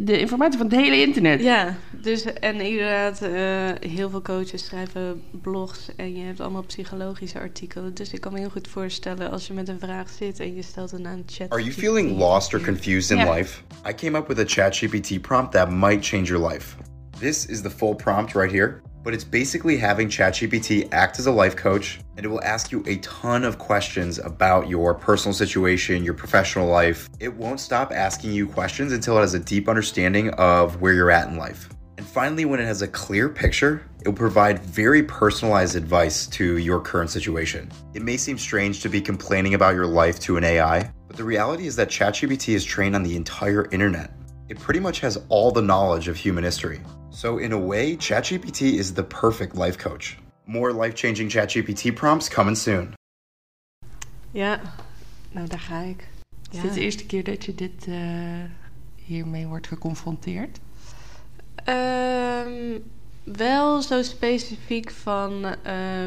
[0.04, 1.42] de informatie van het hele internet.
[1.42, 7.38] Ja, dus en inderdaad, eh, heel veel coaches schrijven blogs en je hebt allemaal psychologische
[7.38, 7.94] artikelen.
[7.94, 10.62] Dus ik kan me heel goed voorstellen als je met een vraag zit en je
[10.62, 11.50] stelt een aan chat.
[11.50, 13.36] Are you feeling lost or confused in Yeah.
[13.36, 13.60] life?
[13.88, 16.74] I came up with a ChatGPT prompt that might change your life.
[17.18, 21.32] This is the full prompt right here, but it's basically having ChatGPT act as a
[21.32, 26.04] life coach, and it will ask you a ton of questions about your personal situation,
[26.04, 27.08] your professional life.
[27.20, 31.10] It won't stop asking you questions until it has a deep understanding of where you're
[31.10, 31.68] at in life.
[31.98, 36.56] And finally, when it has a clear picture, it will provide very personalized advice to
[36.56, 37.70] your current situation.
[37.94, 41.24] It may seem strange to be complaining about your life to an AI, but the
[41.24, 44.12] reality is that ChatGPT is trained on the entire internet.
[44.48, 46.80] It pretty much has all the knowledge of human history.
[47.14, 50.16] So, in a way, ChatGPT is the perfect life coach.
[50.46, 52.94] More life changing ChatGPT prompts coming soon.
[54.30, 54.60] Ja,
[55.30, 56.08] nou daar ga ik.
[56.50, 58.44] Is dit de eerste keer dat je dit eh,
[58.94, 60.58] hiermee wordt geconfronteerd?
[61.54, 62.78] Ehm,
[63.24, 66.06] wel zo specifiek van eh,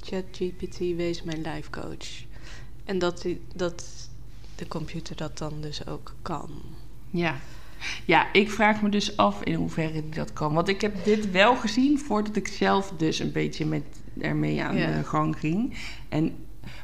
[0.00, 2.24] ChatGPT wees mijn life coach.
[2.84, 3.84] En dat, die, dat
[4.54, 6.50] de computer dat dan dus ook kan.
[7.10, 7.40] Ja.
[8.04, 10.54] Ja, ik vraag me dus af in hoeverre dat kan.
[10.54, 13.82] Want ik heb dit wel gezien voordat ik zelf dus een beetje met
[14.20, 14.96] ermee aan Ja.
[14.96, 15.74] de gang ging.
[16.08, 16.32] En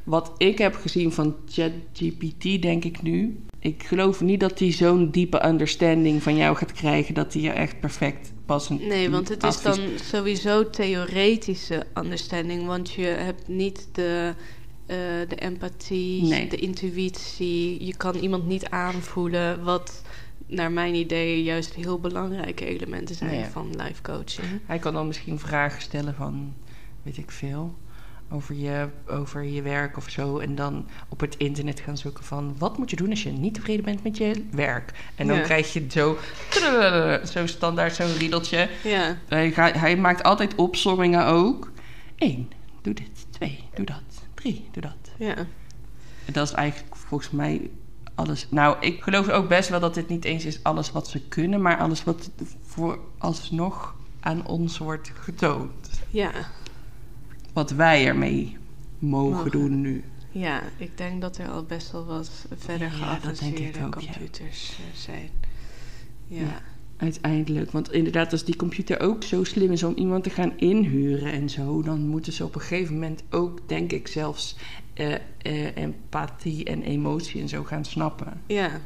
[0.04, 3.38] wat ik heb gezien van ChatGPT, denk ik nu.
[3.58, 7.14] Ik geloof niet dat hij zo'n diepe understanding van jou gaat krijgen.
[7.14, 12.66] Dat hij je echt perfect passend Nee, want het is dan sowieso theoretische understanding.
[12.66, 14.34] Want je hebt niet de,
[14.86, 14.96] eh,
[15.28, 16.48] de empathie, Nee.
[16.48, 17.84] de intuïtie.
[17.84, 19.64] Je kan iemand niet aanvoelen.
[19.64, 20.02] Wat
[20.46, 23.44] naar mijn idee juist heel belangrijke elementen zijn Ja.
[23.50, 24.46] van life coaching.
[24.66, 26.54] Hij kan dan misschien vragen stellen van,
[27.02, 27.74] weet ik veel,
[28.30, 30.38] over je, over je werk of zo.
[30.38, 33.54] En dan op het internet gaan zoeken van, wat moet je doen als je niet
[33.54, 34.92] tevreden bent met je werk?
[35.14, 35.42] En dan Ja.
[35.42, 36.16] krijg je zo,
[37.32, 38.68] zo standaard zo'n riedeltje.
[38.84, 41.70] Ja, Hij, hij maakt altijd opsommingen ook.
[42.16, 42.50] Eén,
[42.82, 43.26] doe dit.
[43.30, 44.02] Twee, doe dat.
[44.34, 45.10] Drie, doe dat.
[45.18, 45.36] ja.
[46.26, 47.70] En dat is eigenlijk volgens mij
[48.14, 48.46] alles.
[48.50, 51.62] Nou, ik geloof ook best wel dat dit niet eens is alles wat ze kunnen,
[51.62, 52.30] maar alles wat
[52.62, 55.90] voor alsnog aan ons wordt getoond.
[56.10, 56.30] Ja,
[57.52, 58.56] Wat wij ermee
[58.98, 59.50] mogen, Mogen.
[59.50, 60.04] doen nu.
[60.30, 65.00] ja, ik denk dat er al best wel wat verder Ja, geavanceerde ook, computers eh,
[65.00, 65.30] zijn.
[66.26, 66.40] Ja.
[66.40, 66.62] Ja.
[66.96, 67.70] Uiteindelijk.
[67.70, 71.48] Want inderdaad, als die computer ook zo slim is om iemand te gaan inhuren en
[71.50, 74.56] zo, dan moeten ze op een gegeven moment ook, denk ik, zelfs
[74.94, 78.42] eh, eh, empathie en emotie en zo gaan snappen.
[78.46, 78.80] ja.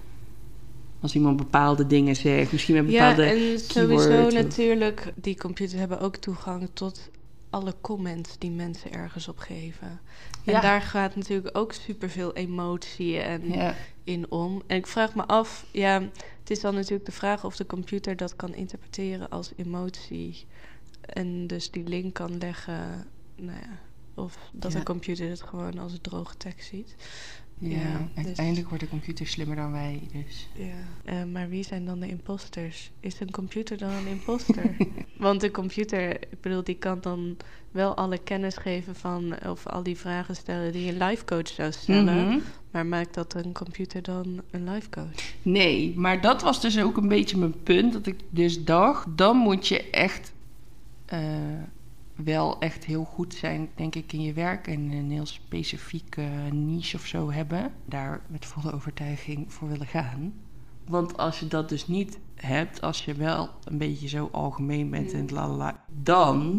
[1.01, 3.31] Als iemand bepaalde dingen zegt, misschien met Ja, bepaalde.
[3.31, 7.11] en sowieso of- natuurlijk, die computers hebben ook toegang tot
[7.51, 10.01] alle comments die mensen ergens op geven.
[10.44, 10.61] En Ja.
[10.61, 14.62] daar gaat natuurlijk ook superveel emotie en Ja, in om.
[14.66, 16.01] En ik vraag me af, ja,
[16.40, 20.47] het is dan natuurlijk de vraag of de computer dat kan interpreteren als emotie.
[21.01, 23.79] En dus die link kan leggen, nou ja,
[24.18, 24.78] of dat Ja.
[24.78, 26.94] de computer het gewoon als droge tekst ziet.
[27.61, 30.00] Ja, Ja, dus- uiteindelijk wordt de computer slimmer dan wij.
[30.12, 30.48] Dus.
[30.54, 30.64] Ja.
[31.04, 32.90] Eh, maar wie zijn dan de imposters?
[33.00, 34.76] Is een computer dan een imposter?
[35.16, 37.37] Want de computer, ik bedoel, die kan dan
[37.70, 39.35] wel alle kennis geven van...
[39.46, 42.26] of al die vragen stellen die een life coach zou stellen.
[42.28, 42.38] Mhm.
[42.70, 45.33] Maar maakt dat een computer dan een life coach?
[45.42, 47.92] Nee, maar dat was dus ook een beetje mijn punt.
[47.92, 50.33] Dat ik dus dacht, dan moet je echt
[51.07, 51.20] eh,
[52.24, 54.66] wel echt heel goed zijn, denk ik, in je werk.
[54.66, 57.72] En een heel specifieke niche of zo hebben.
[57.85, 60.33] Daar met volle overtuiging voor willen gaan.
[60.87, 65.12] Want als je dat dus niet hebt, als je wel een beetje zo algemeen bent
[65.12, 66.50] en lalala, dan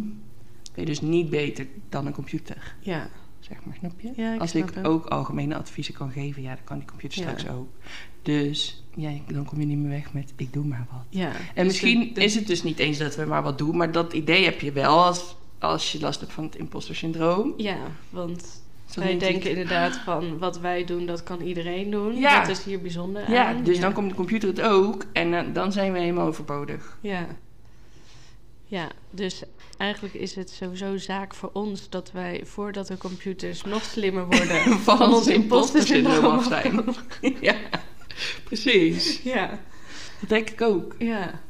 [0.73, 2.75] ben je dus niet beter dan een computer.
[2.79, 3.09] Ja.
[3.39, 4.11] Zeg maar, snap je?
[4.15, 7.21] Ja, ik Als snap ik ook algemene adviezen kan geven, ja, dan kan die computer
[7.21, 7.27] Ja.
[7.37, 7.67] straks ook.
[8.21, 11.05] Dus ja, dan kom je niet meer weg met ik doe maar wat.
[11.09, 11.27] ja.
[11.31, 13.77] En Dus misschien de- de- is het dus niet eens dat we maar wat doen,
[13.77, 17.53] maar dat idee heb je wel als, als je last hebt van het imposter syndroom.
[17.57, 17.77] Ja,
[18.09, 19.19] want Zo wij ik.
[19.19, 22.15] denken inderdaad van wat wij doen, dat kan iedereen doen.
[22.15, 22.39] Ja.
[22.39, 23.63] Dat is hier bijzonder Ja, aan.
[23.63, 26.97] dus dan komt de computer het ook en eh, dan zijn we helemaal overbodig.
[27.01, 27.27] Ja.
[28.65, 29.43] Ja, dus
[29.77, 34.61] eigenlijk is het sowieso zaak voor ons dat wij, voordat de computers nog slimmer worden,
[34.89, 36.83] Van ons imposter syndroom af zijn.
[37.41, 37.55] ja,
[38.43, 39.21] precies.
[39.23, 39.59] Ja,
[40.19, 40.95] Dat denk ik ook.
[40.99, 41.41] ja.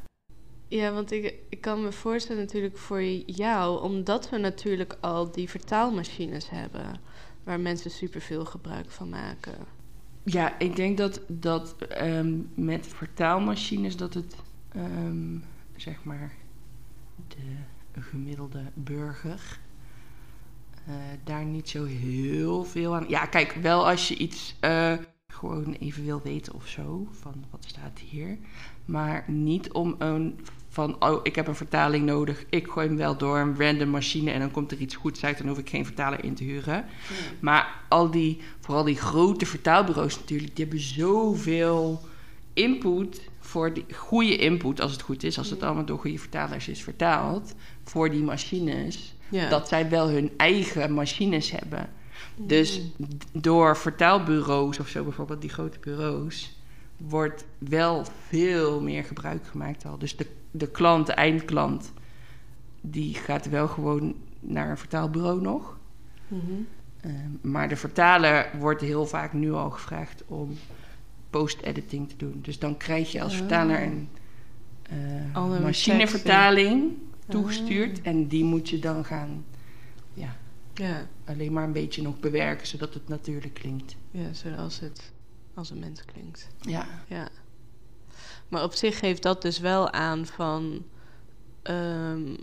[0.69, 5.49] Ja, want ik, ik kan me voorstellen natuurlijk voor jou, omdat we natuurlijk al die
[5.49, 6.99] vertaalmachines hebben,
[7.43, 9.55] waar mensen superveel gebruik van maken.
[10.23, 14.36] Ja, ik denk dat, dat ehm, met vertaalmachines dat het,
[14.71, 15.38] ehm,
[15.75, 16.34] zeg maar,
[17.91, 19.60] de gemiddelde burger
[20.86, 23.05] eh, daar niet zo heel veel aan...
[23.08, 24.93] Ja, kijk, wel als je iets eh,
[25.27, 28.38] gewoon even wil weten of zo, van wat staat hier.
[28.86, 32.43] Maar niet om een van, oh, ik heb een vertaling nodig.
[32.49, 35.38] Ik gooi hem wel door een random machine en dan komt er iets goeds uit.
[35.38, 36.86] Dan hoef ik geen vertaler in te huren.
[37.39, 42.01] Maar al die, vooral die grote vertaalbureaus natuurlijk, die hebben zoveel
[42.53, 46.67] input voor die goede input, als het goed is, als het allemaal door goede vertalers
[46.67, 47.53] is vertaald,
[47.84, 49.49] voor die machines, Ja.
[49.49, 51.89] dat zij wel hun eigen machines hebben.
[52.36, 56.58] Dus d- door vertaalbureaus of zo, bijvoorbeeld die grote bureaus,
[56.97, 59.97] wordt wel veel meer gebruik gemaakt al.
[59.97, 61.92] Dus de, de klant, de eindklant,
[62.82, 65.78] die gaat wel gewoon naar een vertaalbureau nog.
[66.28, 66.42] Mhm.
[67.02, 70.58] Ehm, maar de vertaler wordt heel vaak nu al gevraagd om
[71.30, 72.40] post-editing te doen.
[72.42, 73.38] Dus dan krijg je als Ah.
[73.38, 74.10] vertaler een
[75.34, 77.30] eh, machinevertaling Ah.
[77.30, 78.02] toegestuurd.
[78.02, 79.46] En die moet je dan gaan
[80.14, 80.36] ja,
[80.74, 81.08] Ja.
[81.26, 83.96] alleen maar een beetje nog bewerken, zodat het natuurlijk klinkt.
[84.12, 85.12] ja, zoals het
[85.54, 86.48] als een mens klinkt.
[86.62, 87.28] Ja, Ja.
[88.50, 90.86] Maar op zich geeft dat dus wel aan van
[91.62, 92.36] ehm,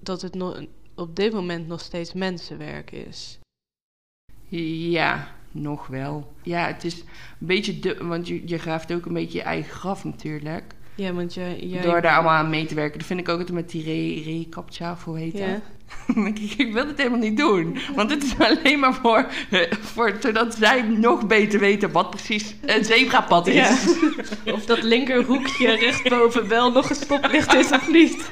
[0.00, 3.38] dat het nog op dit moment nog steeds mensenwerk is.
[4.90, 6.32] ja nog wel.
[6.42, 9.72] Ja, het is een beetje de, want je, je graaft ook een beetje je eigen
[9.72, 10.74] graf natuurlijk.
[10.94, 11.58] Ja, want jij.
[11.60, 12.98] jij Door daar allemaal aan mee te werken.
[12.98, 15.46] Dat vind ik ook altijd met die re, recaptcha, of hoe heet Ja.
[15.46, 15.60] dat?
[16.26, 17.78] Ik, ik wil dit helemaal niet doen.
[17.94, 22.54] Want het is alleen maar voor, eh, voor zodat zij nog beter weten wat precies
[22.66, 23.54] een zebrapad is.
[23.54, 23.76] Ja.
[24.54, 28.30] Of dat linkerhoekje rechtboven wel nog een stoplicht is of niet.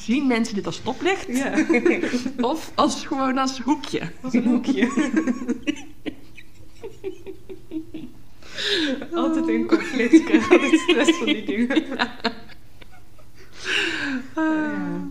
[0.00, 1.26] Zien mensen dit als stoplicht?
[1.28, 1.52] Ja,
[2.50, 4.00] Of als gewoon als hoekje?
[4.22, 4.88] als een hoekje.
[9.14, 10.30] Altijd in conflict.
[10.50, 11.82] Altijd stress van die dingen.
[14.34, 15.02] Ah.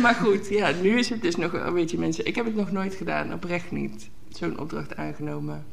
[0.00, 2.26] Maar goed, ja, nu is het dus nog een beetje mensen.
[2.26, 4.10] Ik heb het nog nooit gedaan, oprecht niet.
[4.28, 5.64] Zo'n opdracht aangenomen.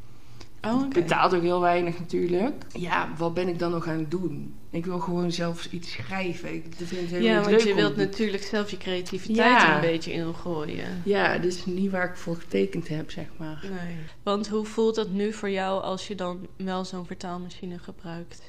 [0.66, 0.90] Oh.
[0.90, 2.64] Betaalt ook heel weinig natuurlijk.
[2.74, 4.54] Ja, wat ben ik dan nog aan het doen?
[4.70, 6.54] Ik wil gewoon zelf iets schrijven.
[6.54, 9.70] Ik vind het Ja, want leuk je om- wilt natuurlijk zelf je creativiteit Ja.
[9.70, 11.02] er een beetje in gooien.
[11.06, 13.66] Ja, dat is niet waar ik voor getekend heb, zeg maar.
[13.86, 13.96] Nee.
[14.24, 18.42] Want hoe voelt dat nu voor jou als je dan wel zo'n vertaalmachine gebruikt?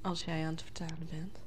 [0.00, 1.38] Als jij aan het vertalen bent.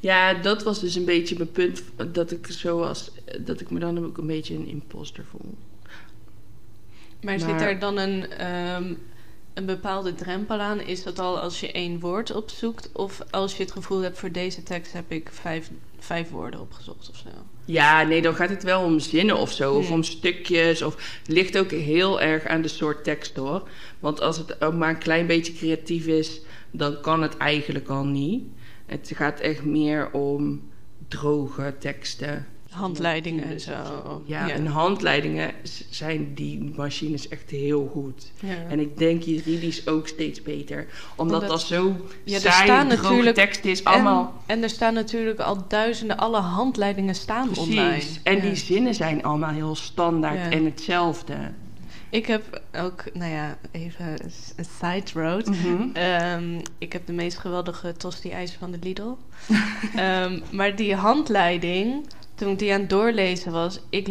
[0.00, 1.82] Ja, dat was dus een beetje mijn punt.
[2.12, 5.54] Dat ik zo was, dat ik me dan ook een beetje een imposter voel.
[7.22, 8.94] Maar, zit er dan een, ehm,
[9.54, 10.80] een bepaalde drempel aan?
[10.80, 12.90] Is dat al als je één woord opzoekt?
[12.92, 17.10] Of als je het gevoel hebt voor deze tekst heb ik vijf, vijf woorden opgezocht
[17.10, 17.28] of zo?
[17.64, 19.74] Ja, nee, dan gaat het wel om zinnen of zo.
[19.74, 19.94] Of Hmm.
[19.94, 20.82] om stukjes.
[20.82, 23.68] Of het ligt ook heel erg aan de soort tekst hoor.
[23.98, 28.04] Want als het ook maar een klein beetje creatief is, dan kan het eigenlijk al
[28.04, 28.44] niet.
[28.86, 30.62] Het gaat echt meer om
[31.08, 32.46] droge teksten.
[32.76, 34.22] Handleidingen en zo.
[34.24, 35.50] Ja, en handleidingen
[35.90, 38.30] zijn die machines echt heel goed.
[38.40, 38.54] Ja.
[38.68, 40.86] En ik denk juridisch ook steeds beter.
[41.16, 43.84] Omdat, Omdat- dat zo Ja, er saai, staan droge natuurlijk- tekst is.
[43.84, 48.02] Allemaal En, en er staan natuurlijk al duizenden, alle handleidingen staan online.
[48.22, 51.34] En die zinnen zijn allemaal heel standaard en hetzelfde.
[52.10, 54.06] Ik heb ook, nou ja, even
[54.56, 55.46] een side road.
[55.46, 55.88] Mhm.
[55.92, 59.10] Ehm, ik heb de meest geweldige tosti-ijzer van de Lidl.
[59.96, 62.06] Ehm, maar die handleiding,
[62.36, 64.08] toen ik die aan het doorlezen was, ik,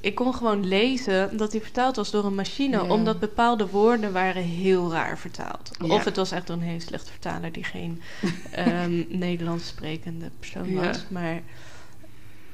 [0.00, 2.82] ik kon gewoon lezen dat die vertaald was door een machine, Ja.
[2.88, 5.70] omdat bepaalde woorden waren heel raar vertaald.
[5.78, 5.94] Ja.
[5.94, 8.00] Of het was echt door een hele slechte vertaler die geen
[8.50, 10.86] ehm, Nederlands sprekende persoon Ja.
[10.86, 11.04] was.
[11.08, 11.42] Maar,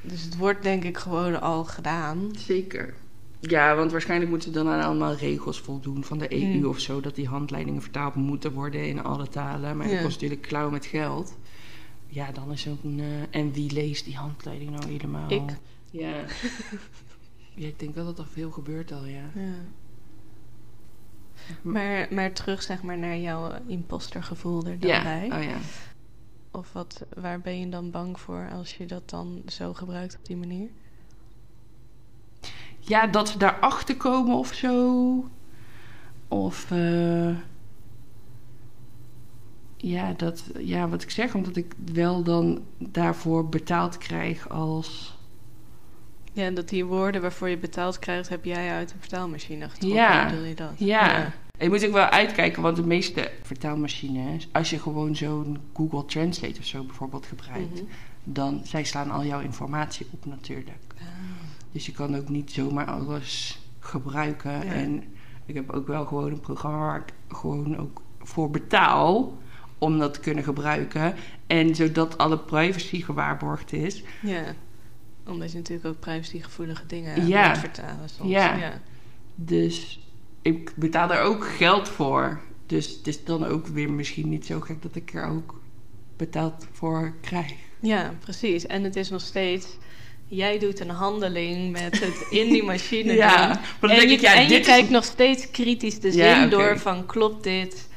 [0.01, 2.31] dus het wordt denk ik gewoon al gedaan.
[2.37, 2.93] Zeker.
[3.39, 6.65] Ja, want waarschijnlijk moeten ze dan aan allemaal regels voldoen van de EU Hmm.
[6.65, 7.01] of zo.
[7.01, 9.77] Dat die handleidingen vertaald moeten worden in alle talen.
[9.77, 11.37] Maar dat kost natuurlijk klauw met geld.
[12.07, 12.99] Ja, dan is ook een...
[12.99, 15.31] eh, en wie leest die handleiding nou helemaal?
[15.31, 15.49] Ik.
[15.91, 16.15] Ja.
[17.55, 19.23] ja, ik denk wel dat er veel gebeurt al, ja.
[19.35, 19.53] Ja.
[21.61, 25.31] Maar, maar terug zeg maar naar jouw impostergevoel er dan Ja, bij.
[25.37, 25.57] oh ja.
[26.51, 30.25] Of wat, waar ben je dan bang voor als je dat dan zo gebruikt op
[30.25, 30.69] die manier?
[32.79, 35.29] Ja, dat ze daarachter komen of zo.
[36.27, 36.71] Of...
[36.71, 37.35] eh,
[39.77, 45.15] ja, dat, ja, wat ik zeg, omdat ik wel dan daarvoor betaald krijg als...
[46.33, 49.99] Ja, dat die woorden waarvoor je betaald krijgt, heb jij uit een vertaalmachine getrokken.
[49.99, 50.29] Ja.
[50.29, 50.71] Bedoel je dat?
[50.75, 51.23] Ja.
[51.57, 56.05] En je moet ook wel uitkijken, want de meeste vertaalmachines, als je gewoon zo'n Google
[56.05, 57.91] Translate of zo bijvoorbeeld gebruikt, Mhm.
[58.23, 60.69] dan zij slaan al jouw informatie op natuurlijk.
[60.97, 61.03] Ah.
[61.71, 64.51] Dus je kan ook niet zomaar alles gebruiken.
[64.51, 64.61] Ja.
[64.63, 65.03] En
[65.45, 69.37] ik heb ook wel gewoon een programma waar ik gewoon ook voor betaal
[69.77, 71.15] om dat te kunnen gebruiken.
[71.47, 74.03] En zodat alle privacy gewaarborgd is.
[74.21, 74.43] Ja.
[75.27, 77.47] Omdat je natuurlijk ook privacygevoelige dingen Ja.
[77.49, 78.29] moet vertalen soms.
[78.31, 78.55] Ja.
[78.55, 78.81] ja.
[79.35, 79.99] Dus
[80.41, 82.39] ik betaal daar ook geld voor.
[82.65, 85.61] Dus het is dan ook weer misschien niet zo gek dat ik er ook
[86.17, 87.53] betaald voor krijg.
[87.79, 88.65] Ja, precies.
[88.65, 89.67] En het is nog steeds...
[90.29, 93.47] Jij doet een handeling met het in die machine Ja, doen.
[93.47, 95.99] maar dan en denk je, ik, ja, en je dit is- kijkt nog steeds kritisch
[95.99, 97.05] de zin Ja, door van...
[97.05, 97.87] Klopt dit?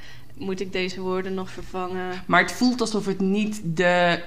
[0.41, 2.23] Moet ik deze woorden nog vervangen?
[2.27, 4.23] Maar het voelt alsof het niet de,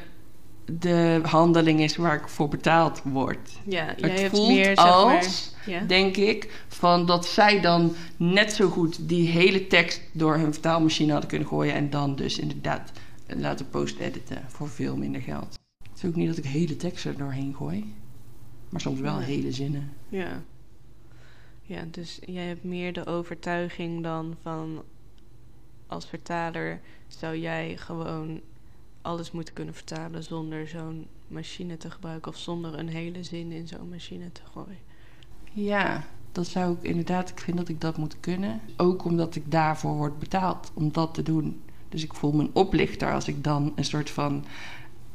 [0.65, 3.49] de handeling is waar ik voor betaald word.
[3.65, 5.75] Ja, jij het hebt voelt meer, zeg als, maar...
[5.75, 5.85] Ja?
[5.85, 11.11] denk ik, van dat zij dan net zo goed die hele tekst door hun vertaalmachine
[11.11, 11.73] hadden kunnen gooien.
[11.73, 12.91] En dan dus inderdaad
[13.27, 15.59] laten post-editen voor veel minder geld.
[15.89, 17.93] Het is ook niet dat ik hele teksten er doorheen gooi.
[18.69, 19.93] Maar soms wel hele zinnen.
[20.09, 20.43] Ja.
[21.61, 24.83] Ja, dus jij hebt meer de overtuiging dan van
[25.93, 28.41] als vertaler zou jij gewoon
[29.01, 33.67] alles moeten kunnen vertalen zonder zo'n machine te gebruiken of zonder een hele zin in
[33.67, 34.77] zo'n machine te gooien.
[35.51, 38.61] Ja, dat zou ik inderdaad, ik vind dat ik dat moet kunnen.
[38.77, 41.61] Ook omdat ik daarvoor word betaald om dat te doen.
[41.89, 44.45] Dus ik voel me een oplichter als ik dan een soort van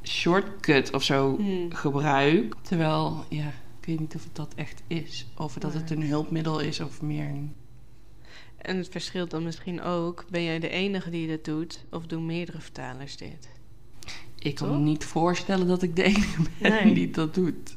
[0.03, 1.73] shortcut of zo Hmm.
[1.73, 2.55] gebruik.
[2.62, 3.47] Terwijl, ja,
[3.81, 5.27] ik weet niet of het dat echt is.
[5.37, 7.55] Of dat het een hulpmiddel is of meer een...
[8.59, 12.27] En het verschilt dan misschien ook, ben jij de enige die dit doet of doen
[12.27, 13.49] meerdere vertalers dit?
[14.38, 14.77] Ik kan Toch?
[14.77, 16.94] me niet voorstellen dat ik de enige ben Nee.
[16.94, 17.77] die dat doet.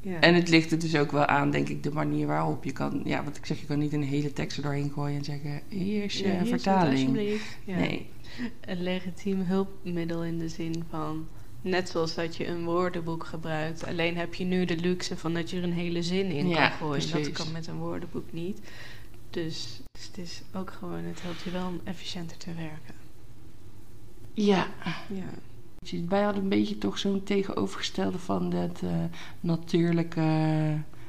[0.00, 0.20] Ja.
[0.20, 3.00] En het ligt er dus ook wel aan, denk ik, de manier waarop je kan...
[3.04, 5.62] Ja, wat ik zeg, je kan niet een hele tekst er doorheen gooien en zeggen...
[5.68, 7.40] Hier is je Ja, hier vertaling.
[7.64, 7.76] Ja.
[7.76, 8.06] Nee.
[8.60, 11.26] Een legitiem hulpmiddel in de zin van...
[11.60, 13.86] Net zoals dat je een woordenboek gebruikt.
[13.86, 16.70] Alleen heb je nu de luxe van dat je er een hele zin in kan
[16.70, 17.00] gooien.
[17.00, 17.32] Dat precies.
[17.32, 18.60] kan met een woordenboek niet.
[19.32, 21.04] Dus, dus het is ook gewoon...
[21.04, 22.94] Het helpt je wel om efficiënter te werken.
[24.34, 24.66] Ja.
[25.08, 25.24] Ja.
[26.08, 29.04] Wij hadden een beetje toch zo'n tegenovergestelde van dat eh,
[29.40, 30.20] natuurlijke,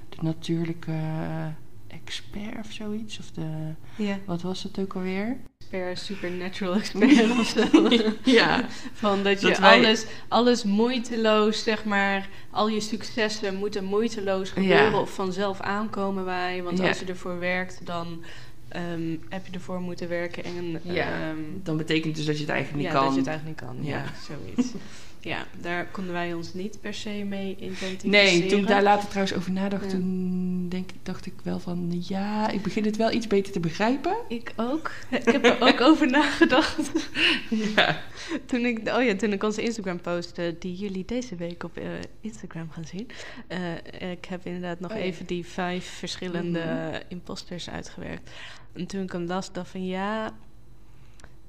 [0.10, 1.48] de natuurlijke eh,
[1.88, 3.20] expert of zoiets.
[3.20, 4.20] Of de, Ja.
[4.26, 5.38] wat was het ook alweer?
[5.74, 7.90] Expert, supernatural expert of zo.
[8.24, 8.66] Ja.
[8.94, 14.50] Van dat je Dat wij- alles, alles moeiteloos, zeg maar, al je successen moeten moeiteloos
[14.50, 15.00] gebeuren Ja.
[15.00, 16.64] of vanzelf aankomen bij.
[16.64, 16.88] Want Ja.
[16.88, 18.24] als je ervoor werkt, dan
[18.70, 20.44] ehm, heb je ervoor moeten werken.
[20.44, 21.06] En Ja.
[21.12, 23.06] ehm, Dan betekent dus dat je het eigenlijk ja, niet kan.
[23.06, 23.84] dat je het eigenlijk niet kan.
[23.86, 24.12] Ja, Ja.
[24.28, 24.74] zoiets.
[25.24, 28.10] ja, daar konden wij ons niet per se mee identificeren.
[28.10, 29.90] Nee, toen ik daar later trouwens over nadacht, Ja.
[29.90, 32.04] toen denk, dacht ik wel van...
[32.08, 34.16] Ja, ik begin het wel iets beter te begrijpen.
[34.28, 34.92] Ik ook.
[35.10, 36.92] Ik heb er ook over nagedacht.
[37.76, 38.02] Ja.
[38.46, 41.84] Toen ik, oh ja, toen ik onze Instagram postte, die jullie deze week op eh,
[42.22, 43.10] Instagram gaan zien.
[43.48, 45.04] eh, ik heb inderdaad nog Oh ja.
[45.04, 47.02] even die vijf verschillende Mhm.
[47.08, 48.32] imposters uitgewerkt.
[48.74, 50.32] En toen ik hem las, dacht van ja,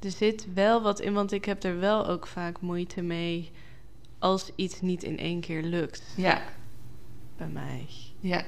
[0.05, 3.51] er zit wel wat in, want ik heb er wel ook vaak moeite mee
[4.19, 6.43] als iets niet in één keer lukt Ja.
[7.37, 7.87] bij mij.
[8.21, 8.45] Ja.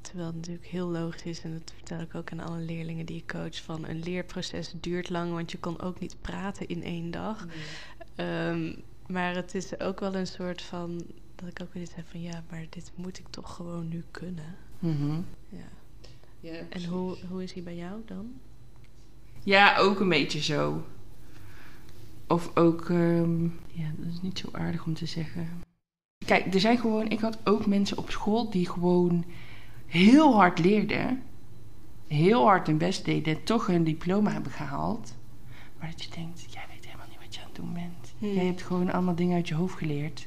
[0.00, 3.16] Terwijl het natuurlijk heel logisch is, en dat vertel ik ook aan alle leerlingen die
[3.16, 7.10] ik coach, van een leerproces duurt lang, want je kon ook niet praten in één
[7.10, 7.46] dag.
[8.14, 8.72] Ehm,
[9.06, 11.02] maar het is ook wel een soort van,
[11.34, 14.04] dat ik ook weer dit heb van, ja, maar dit moet ik toch gewoon nu
[14.10, 14.56] kunnen.
[14.78, 15.20] Mhm.
[15.48, 15.68] Ja.
[16.40, 18.40] Ja, En hoe, hoe is hij bij jou dan?
[19.46, 20.82] Ja, ook een beetje zo.
[22.28, 25.48] Of ook, ehm, ja, dat is niet zo aardig om te zeggen.
[26.26, 29.24] Kijk, er zijn gewoon, ik had ook mensen op school die gewoon
[29.86, 31.22] heel hard leerden,
[32.06, 35.14] heel hard hun best deden, en toch hun diploma hebben gehaald.
[35.78, 38.14] Maar dat je denkt, jij weet helemaal niet wat je aan het doen bent.
[38.18, 38.32] Hmm.
[38.34, 40.26] Jij hebt gewoon allemaal dingen uit je hoofd geleerd.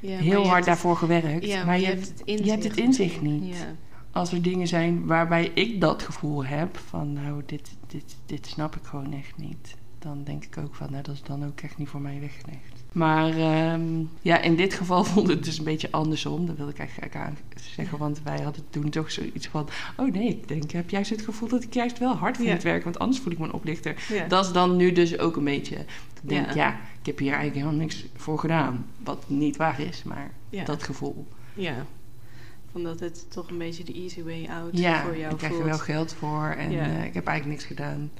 [0.00, 1.44] Ja, heel hard het- daarvoor gewerkt.
[1.46, 3.56] Ja, maar je hebt, het je hebt het inzicht niet.
[3.56, 3.74] Ja.
[4.14, 8.76] Als er dingen zijn waarbij ik dat gevoel heb van nou, dit, dit, dit snap
[8.76, 9.74] ik gewoon echt niet.
[9.98, 12.84] Dan denk ik ook van, nou, dat is dan ook echt niet voor mij weggelegd.
[12.92, 16.46] Maar ehm, ja, in dit geval vond het dus een beetje andersom.
[16.46, 17.36] Dat wil ik eigenlijk aan
[17.74, 19.68] zeggen, want wij hadden toen toch zoiets van...
[19.96, 22.46] Oh nee, ik denk, ik heb juist het gevoel dat ik juist wel hard voor
[22.46, 22.52] Ja.
[22.52, 24.04] moet werken, want anders voel ik me een oplichter.
[24.08, 24.26] Ja.
[24.26, 25.76] Dat is dan nu dus ook een beetje...
[25.76, 26.54] Ik denk, Ja.
[26.54, 26.70] ja.
[27.00, 28.86] ik heb hier eigenlijk helemaal niks voor gedaan.
[29.04, 30.30] Wat niet waar is, maar
[30.64, 31.26] dat gevoel.
[31.54, 31.86] ja.
[32.74, 35.52] Van dat het toch een beetje de easy way out Ja, voor jou ik krijg
[35.52, 35.70] er voelt.
[35.70, 36.82] wel geld voor en Ja.
[36.84, 38.10] eh, ik heb eigenlijk niks gedaan.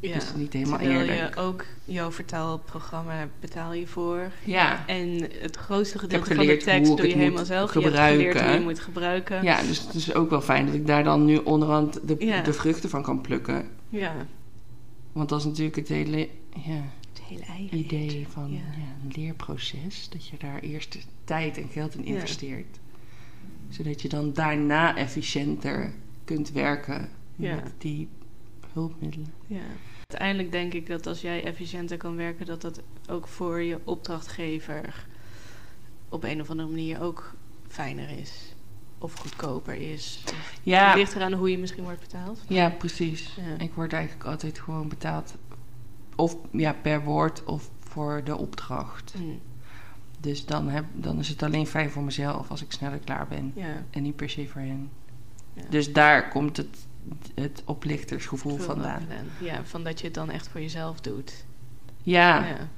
[0.00, 0.14] Ja.
[0.14, 1.34] Dus niet helemaal Terwijl eerlijk.
[1.34, 4.30] je ook jouw vertaalprogramma betaal je voor.
[4.44, 4.86] Ja.
[4.86, 7.72] En het grootste gedeelte van de tekst doe je helemaal zelf.
[7.74, 8.18] Je hebt gebruiken.
[8.30, 9.42] geleerd hoe je moet gebruiken.
[9.42, 12.40] ja, dus het is ook wel fijn dat ik daar dan nu onderhand de, Ja.
[12.42, 13.68] de vruchten van kan plukken.
[13.88, 14.14] Ja.
[15.12, 16.18] Want dat is natuurlijk het hele
[16.64, 18.56] ja, Het hele eigen idee van Ja.
[18.56, 20.08] ja, een leerproces.
[20.08, 22.14] Dat je daar eerst tijd en geld in Ja.
[22.14, 22.78] investeert.
[23.68, 25.92] Zodat je dan daarna efficiënter
[26.24, 27.54] kunt werken Ja.
[27.54, 28.08] met die
[28.72, 29.32] hulpmiddelen.
[29.46, 29.60] Ja.
[30.06, 35.06] Uiteindelijk denk ik dat als jij efficiënter kan werken, dat dat ook voor je opdrachtgever
[36.08, 37.34] op een of andere manier ook
[37.68, 38.54] fijner is.
[38.98, 40.20] Of goedkoper is.
[40.24, 42.40] Het Ja, ligt eraan hoe je misschien wordt betaald.
[42.48, 43.34] ja precies.
[43.36, 43.64] Ja.
[43.64, 45.34] Ik word eigenlijk altijd gewoon betaald
[46.16, 49.14] of ja, per woord of voor de opdracht.
[49.18, 49.40] Mm,
[50.26, 53.52] Dus dan, heb, dan is het alleen fijn voor mezelf als ik sneller klaar ben.
[53.54, 53.84] Ja.
[53.90, 54.90] En niet per se voor hen.
[55.52, 55.62] Ja.
[55.70, 56.76] Dus daar komt het,
[57.34, 59.06] het oplichtersgevoel Veel vandaan.
[59.40, 61.44] Ja, van dat je het dan echt voor jezelf doet.
[62.02, 62.68] Ja, Ja.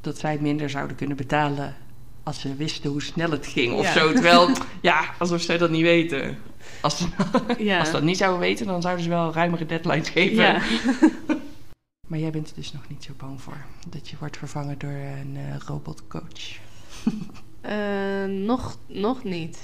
[0.00, 1.76] dat zij minder zouden kunnen betalen
[2.22, 4.12] als ze wisten hoe snel het ging of zo.
[4.12, 4.48] Terwijl,
[4.82, 6.38] ja, alsof zij dat niet weten.
[6.80, 7.06] Als
[7.78, 10.62] als ze dat niet zouden weten, dan zouden ze wel ruimere deadlines geven.
[12.06, 13.64] Maar jij bent er dus nog niet zo bang voor.
[13.88, 16.58] Dat je wordt vervangen door een eh, robotcoach.
[17.60, 19.58] Eh, nog, nog niet.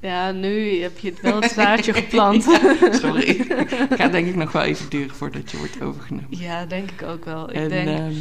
[0.00, 2.42] Ja, nu heb je het wel het zaadje geplant.
[3.02, 3.44] Sorry.
[3.48, 6.26] Het gaat denk ik nog wel even duren voordat je wordt overgenomen.
[6.30, 7.50] Ja, denk ik ook wel.
[7.50, 8.14] Ik en, denk, ehm,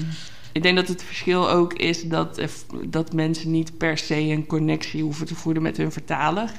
[0.52, 2.48] ik denk dat het verschil ook is dat, eh,
[2.88, 6.52] dat mensen niet per se een connectie hoeven te voeden met hun vertaler.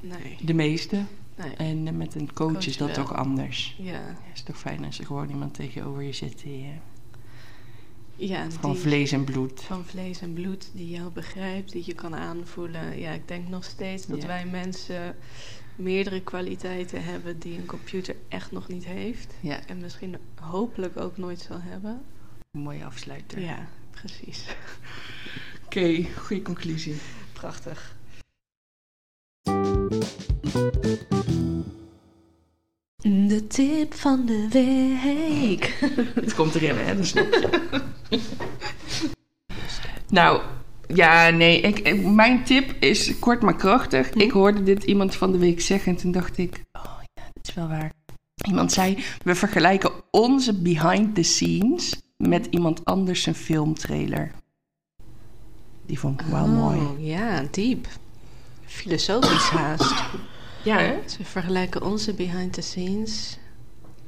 [0.00, 0.96] nee, De meeste.
[1.36, 1.54] Nee.
[1.56, 3.04] En eh, met een coach, Coach is dat wel.
[3.04, 3.74] toch anders.
[3.78, 6.70] Ja, Het is toch fijn als er gewoon iemand tegenover je zit die, eh,
[8.28, 9.62] ja van die- vlees en bloed.
[9.62, 12.98] van vlees en bloed, die jou begrijpt, die je kan aanvoelen.
[12.98, 14.26] Ja, ik denk nog steeds dat Ja.
[14.26, 15.16] wij mensen
[15.76, 19.34] meerdere kwaliteiten hebben die een computer echt nog niet heeft.
[19.40, 22.02] Ja, En misschien hopelijk ook nooit zal hebben.
[22.50, 23.40] een mooie afsluiter.
[23.40, 24.44] Ja, precies.
[25.64, 26.94] Oké, goede conclusie.
[27.32, 27.96] Prachtig.
[33.04, 35.64] De tip van de week.
[36.24, 36.96] Het komt erin, hè?
[36.96, 37.26] Dat snap
[38.08, 38.20] je.
[40.08, 40.40] nou,
[40.86, 41.60] ja, nee.
[41.60, 44.10] Ik, ik- mijn tip is kort maar krachtig.
[44.10, 46.62] Ik hoorde dit iemand van de week zeggen en toen dacht ik...
[46.72, 47.92] Oh ja, dat is wel waar.
[48.48, 54.30] Iemand zei, we vergelijken onze behind the scenes met iemand anders zijn filmtrailer.
[55.86, 56.78] Die vond ik wel mooi.
[56.80, 57.86] Oh, ja, diep.
[58.64, 59.94] Filosofisch haast.
[60.64, 60.94] Ja, hè?
[61.06, 63.38] Ze vergelijken onze behind the scenes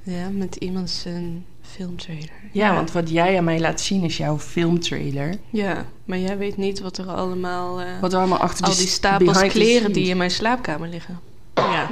[0.03, 2.31] ja, met iemand zijn filmtrailer.
[2.53, 5.35] Ja, want wat jij aan mij laat zien is jouw filmtrailer.
[5.51, 7.81] Ja, maar jij weet niet wat er allemaal...
[7.81, 11.19] eh, Wat er allemaal achter al die stapels kleren die in mijn slaapkamer liggen.
[11.55, 11.91] Ja,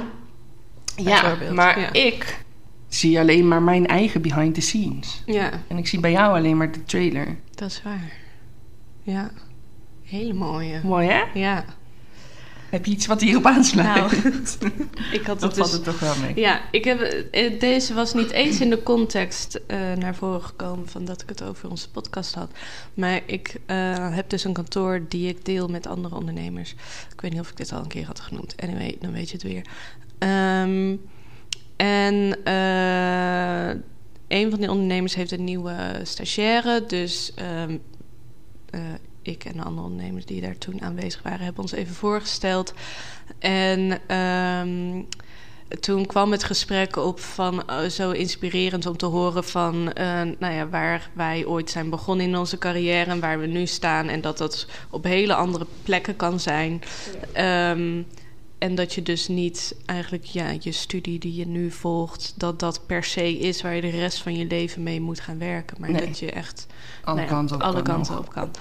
[0.95, 1.93] Ja, bijvoorbeeld, maar ja.
[1.93, 2.43] ik
[2.87, 5.23] zie alleen maar mijn eigen behind the scenes.
[5.25, 7.37] ja, En ik zie bij jou alleen maar de trailer.
[7.55, 8.11] dat is waar.
[9.03, 9.31] Ja,
[10.03, 10.79] hele mooie.
[10.83, 11.21] Mooi hè?
[11.33, 11.65] Ja,
[12.75, 13.95] Heb je iets wat hierop aansluit?
[13.95, 14.33] Nou,
[15.19, 15.57] ik had het dat dus...
[15.57, 16.39] valt er toch wel mee.
[16.39, 20.89] Ja, ik heb, eh, deze was niet eens in de context eh, naar voren gekomen
[20.89, 22.51] van dat ik het over onze podcast had.
[22.93, 26.71] Maar ik eh, heb dus een kantoor die ik deel met andere ondernemers.
[27.11, 28.55] Ik weet niet of ik dit al een keer had genoemd.
[28.61, 29.65] Anyway, dan weet je het weer.
[30.17, 30.95] Ehm,
[31.75, 32.37] en
[34.27, 36.85] een van die ondernemers heeft een nieuwe stagiaire.
[36.85, 37.33] Dus
[38.75, 38.81] eh,
[39.27, 42.73] ik en de andere ondernemers die daar toen aanwezig waren, hebben ons even voorgesteld.
[43.39, 45.01] En ehm,
[45.79, 50.53] toen kwam het gesprek op van eh, zo inspirerend om te horen van eh, nou
[50.53, 54.07] ja, waar wij ooit zijn begonnen in onze carrière en waar we nu staan.
[54.07, 56.81] En dat dat op hele andere plekken kan zijn.
[57.33, 58.01] Ehm,
[58.57, 62.81] en dat je dus niet eigenlijk ja, je studie die je nu volgt, dat dat
[62.85, 65.77] per se is waar je de rest van je leven mee moet gaan werken.
[65.79, 66.05] Maar Nee.
[66.05, 66.67] dat je echt
[67.03, 68.51] Alle nou ja, kanten op alle kan kanten op kan.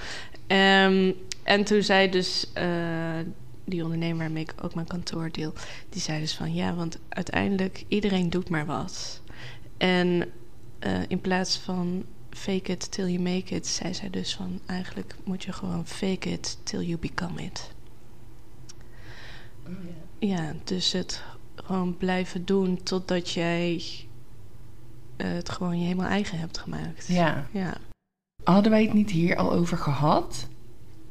[0.46, 3.18] Ehm, en toen zei dus eh,
[3.64, 5.52] die ondernemer waarmee ik ook mijn kantoor deel,
[5.88, 9.20] die zei dus van ja, want uiteindelijk iedereen doet maar wat.
[9.76, 10.32] En
[10.78, 15.16] eh, in plaats van fake it till you make it, zei zij dus van eigenlijk
[15.24, 17.72] moet je gewoon fake it till you become it.
[20.18, 21.22] Ja, dus het
[21.54, 23.82] gewoon blijven doen totdat jij
[25.16, 27.06] eh, het gewoon je helemaal eigen hebt gemaakt.
[27.06, 27.48] Ja.
[27.52, 27.76] Ja.
[28.44, 30.46] Hadden wij het niet hier al over gehad?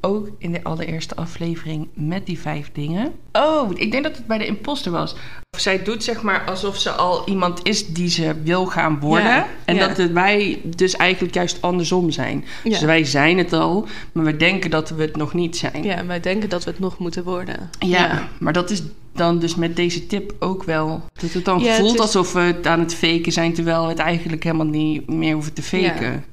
[0.01, 3.11] Ook in de allereerste aflevering met die vijf dingen.
[3.31, 5.15] Oh, ik denk dat het bij de imposter was.
[5.57, 9.25] Zij doet zeg maar alsof ze al iemand is die ze wil gaan worden.
[9.27, 9.87] Ja, en ja.
[9.87, 12.45] dat het wij dus eigenlijk juist andersom zijn.
[12.63, 12.69] Ja.
[12.69, 15.83] Dus wij zijn het al, maar we denken dat we het nog niet zijn.
[15.83, 17.69] Ja, wij denken dat we het nog moeten worden.
[17.79, 21.01] Ja, maar dat is dan dus met deze tip ook wel.
[21.13, 23.83] Dat het dan Ja, het voelt is- alsof we het aan het faken zijn, terwijl
[23.83, 26.11] we het eigenlijk helemaal niet meer hoeven te faken.
[26.11, 26.23] Ja,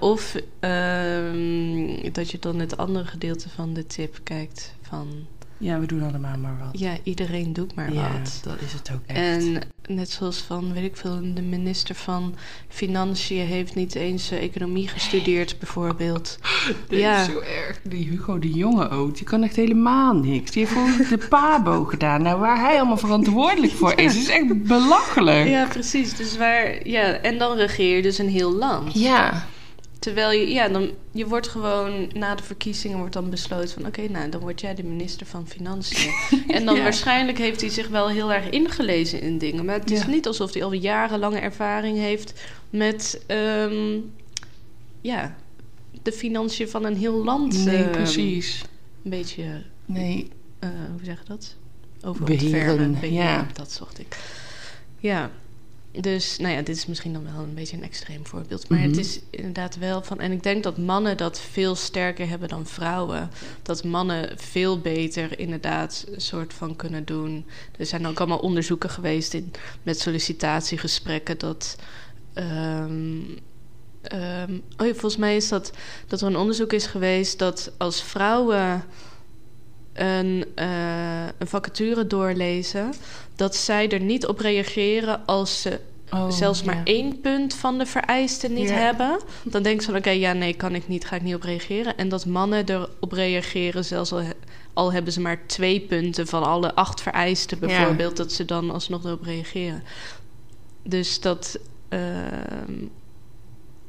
[0.00, 5.08] of ehm, dat je dan het andere gedeelte van de tip kijkt van...
[5.60, 6.80] Ja, we doen allemaal maar wat.
[6.80, 8.40] Ja, iedereen doet maar ja, wat.
[8.42, 9.18] dat is het ook echt.
[9.18, 12.34] En net zoals van, weet ik veel, de minister van
[12.68, 16.38] Financiën heeft niet eens eh, economie gestudeerd, bijvoorbeeld.
[16.88, 17.20] Dit ja.
[17.20, 17.80] is zo erg.
[17.82, 20.50] Die Hugo de Jonge ook, die kan echt helemaal niks.
[20.50, 22.22] Die heeft gewoon de pabo gedaan.
[22.22, 25.48] Nou, waar hij allemaal verantwoordelijk voor is, is echt belachelijk.
[25.48, 26.16] Ja, precies.
[26.16, 28.94] Dus waar, ja, en dan regeer je dus een heel land.
[28.94, 29.46] Ja.
[30.08, 33.86] Terwijl je, ja, dan, je wordt gewoon, na de verkiezingen wordt dan besloten van...
[33.86, 36.12] oké, nou, dan word jij de minister van Financiën.
[36.56, 36.82] en dan Ja.
[36.82, 39.64] waarschijnlijk heeft hij zich wel heel erg ingelezen in dingen.
[39.64, 40.06] Maar het is Ja.
[40.06, 42.40] niet alsof hij al jarenlange ervaring heeft
[42.70, 43.20] met...
[43.26, 43.98] ehm,
[45.00, 45.36] ja,
[46.02, 47.64] de financiën van een heel land.
[47.64, 48.64] Nee, ehm, precies.
[49.04, 50.28] Een beetje, Nee,
[50.58, 51.56] eh, hoe zeg je dat?
[52.04, 53.46] Over Beheren, Beheren, ja.
[53.52, 54.16] dat zocht ik.
[54.98, 55.30] Ja,
[55.92, 58.68] dus nou ja, dit is misschien dan wel een beetje een extreem voorbeeld.
[58.68, 58.88] Maar Mhm.
[58.88, 60.20] het is inderdaad wel van...
[60.20, 63.30] En ik denk dat mannen dat veel sterker hebben dan vrouwen.
[63.62, 67.46] Dat mannen veel beter inderdaad een soort van kunnen doen.
[67.78, 71.38] Er zijn ook allemaal onderzoeken geweest in, met sollicitatiegesprekken...
[71.38, 71.76] dat...
[72.32, 73.20] ehm,
[74.02, 75.72] ehm, oh ja, volgens mij is dat,
[76.06, 77.38] dat er een onderzoek is geweest...
[77.38, 78.84] dat als vrouwen
[80.00, 82.92] een, eh, een vacature doorlezen...
[83.36, 85.80] dat zij er niet op reageren als ze
[86.10, 86.84] Oh, zelfs maar ja.
[86.84, 88.74] één punt van de vereisten niet Ja.
[88.74, 89.20] hebben.
[89.44, 91.96] Dan denken ze van oké, ja nee, kan ik niet, ga ik niet op reageren.
[91.96, 94.12] En dat mannen erop reageren, zelfs
[94.72, 99.04] al hebben ze maar twee punten van alle acht vereisten bijvoorbeeld, dat ze dan alsnog
[99.04, 99.82] erop reageren.
[100.82, 102.72] Dus dat, ehm,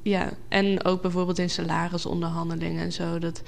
[0.01, 3.41] ja, en ook bijvoorbeeld in salarisonderhandelingen en zo, dat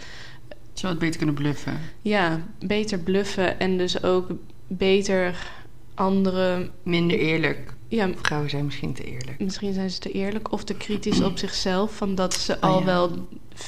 [0.73, 1.79] Zou het beter kunnen bluffen?
[2.01, 4.27] ja, beter bluffen en dus ook
[4.67, 5.49] beter
[5.93, 7.73] andere, Minder eerlijk.
[7.87, 9.39] ja, Vrouwen zijn misschien te eerlijk.
[9.39, 11.95] Misschien zijn ze te eerlijk of te kritisch op zichzelf.
[11.95, 12.85] Van dat ze al ja.
[12.85, 13.27] wel.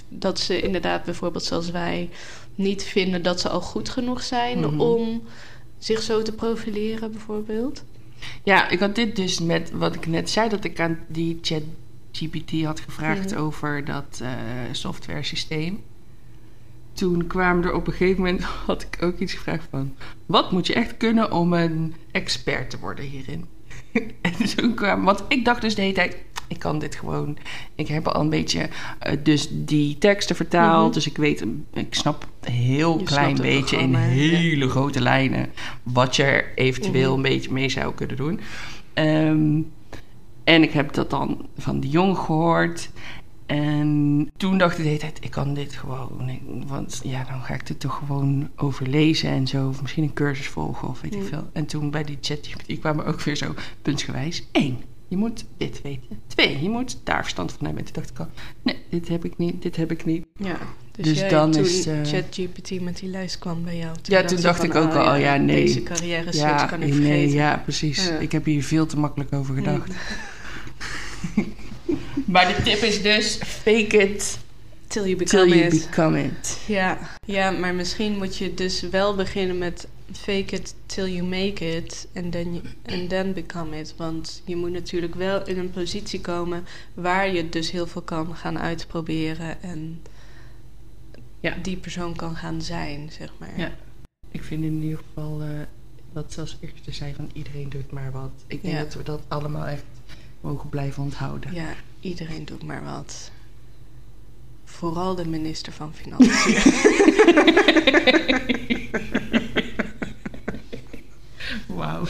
[0.09, 2.09] Dat ze inderdaad, bijvoorbeeld zoals wij,
[2.55, 4.79] niet vinden dat ze al goed genoeg zijn Mhm.
[4.81, 5.23] om
[5.77, 7.83] zich zo te profileren, bijvoorbeeld.
[8.43, 11.61] Ja, ik had dit dus met wat ik net zei, dat ik aan die chat
[12.11, 13.39] GPT had gevraagd Mhm.
[13.39, 14.29] over dat eh
[14.71, 15.83] software systeem.
[16.93, 19.95] Toen kwamen er op een gegeven moment, had ik ook iets gevraagd van...
[20.25, 23.45] Wat moet je echt kunnen om een expert te worden hierin?
[24.21, 26.17] en toen kwam, want ik dacht dus de hele tijd,
[26.47, 27.37] ik kan dit gewoon.
[27.75, 28.69] Ik heb al een beetje
[28.99, 30.93] eh, dus die teksten vertaald, Mhm.
[30.93, 35.49] dus ik weet, ik snap een heel Je klein beetje in hele grote lijnen
[35.83, 37.25] wat je er eventueel Mhm.
[37.25, 38.39] een beetje mee zou kunnen doen.
[38.93, 39.61] Ehm,
[40.43, 42.89] en ik heb dat dan van de jong gehoord.
[43.45, 46.39] En toen dacht ik de hele tijd, ik kan dit gewoon.
[46.67, 49.67] Want ja, dan ga ik dit toch gewoon overlezen en zo.
[49.67, 51.49] Of misschien een cursus volgen of weet ik veel.
[51.53, 54.47] En toen bij die chat kwamen ook weer zo puntsgewijs.
[54.51, 54.77] Eén,
[55.07, 56.21] je moet dit weten.
[56.27, 57.85] Twee, je moet daar verstand van hebben.
[57.85, 58.29] En toen dacht ik al,
[58.61, 60.25] nee, dit heb ik niet, dit heb ik niet.
[60.35, 60.57] Ja.
[60.91, 63.95] Dus, Dus jij, dan toen is, eh, ChatGPT met die lijst kwam bij jou.
[64.03, 65.65] Ja, toen dacht ik ook oh al, ja, nee.
[65.65, 67.35] Deze carrière ja, kan ik nee, vergeten.
[67.35, 68.07] ja, precies.
[68.07, 68.17] Ja.
[68.17, 69.91] Ik heb hier veel te makkelijk over gedacht.
[72.25, 74.39] Maar de tip is dus, fake it
[74.87, 75.85] Till you till become you it.
[75.89, 76.59] become it.
[76.67, 81.75] Ja, ja, maar misschien moet je dus wel beginnen met fake it till you make
[81.77, 82.65] it and then, you-
[82.99, 83.93] and then become it.
[83.97, 88.35] Want je moet natuurlijk wel in een positie komen waar je dus heel veel kan
[88.35, 90.01] gaan uitproberen en
[91.39, 91.55] Ja.
[91.61, 93.53] die persoon kan gaan zijn, zeg maar.
[93.59, 93.71] Ja.
[94.31, 95.47] Ik vind in ieder geval, eh
[96.13, 98.31] wat zelfs eerste zei van iedereen doet maar wat.
[98.47, 98.79] Ik denk Ja.
[98.83, 99.83] dat we dat allemaal echt
[100.41, 101.53] mogen blijven onthouden.
[101.53, 103.31] Ja, iedereen doet maar wat.
[104.63, 106.71] Vooral de minister van Financiën.
[111.93, 112.07] Nou.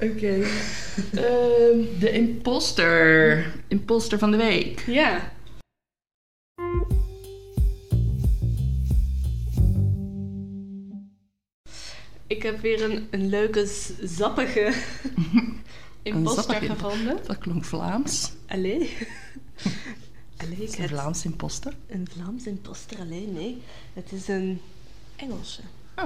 [0.10, 0.46] Oké.
[1.14, 3.46] Ehm, de imposter.
[3.68, 4.82] Imposter van de week.
[4.86, 5.32] Ja.
[12.26, 13.66] Ik heb weer een, een leuke,
[14.00, 14.72] zappige
[16.02, 17.18] imposter imp- gevonden.
[17.26, 18.32] Dat klonk Vlaams.
[18.48, 18.96] Allee.
[20.42, 21.72] Allee, ik Een heb Vlaams imposter.
[21.88, 22.98] een Vlaams imposter.
[22.98, 23.62] Allee, nee.
[23.92, 24.60] Het is een
[25.16, 25.60] Engelse.
[25.96, 26.04] Oh.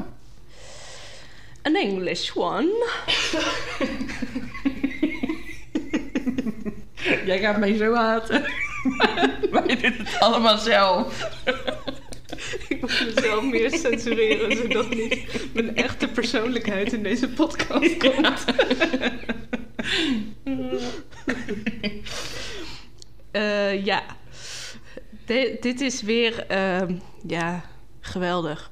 [1.63, 2.87] Een English one.
[7.27, 8.41] Jij gaat mij zo haten.
[9.51, 11.29] maar je doet het allemaal zelf.
[12.68, 15.24] Ik moet mezelf meer censureren, zodat niet
[15.55, 18.45] mijn echte persoonlijkheid in deze podcast komt.
[23.30, 24.03] Eh, ja,
[25.26, 26.95] De- dit is weer, ehm,
[27.26, 27.64] ja,
[28.01, 28.70] geweldig.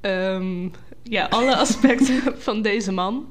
[0.00, 0.68] Ehm,
[1.02, 3.28] ja, alle aspecten van deze man.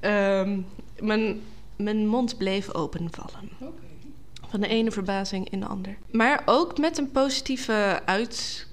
[0.00, 0.60] Ehm,
[1.00, 1.40] mijn,
[1.76, 3.50] mijn mond bleef openvallen.
[4.48, 5.96] Van de ene verbazing in de ander.
[6.10, 8.67] Maar ook met een positieve uitkomst.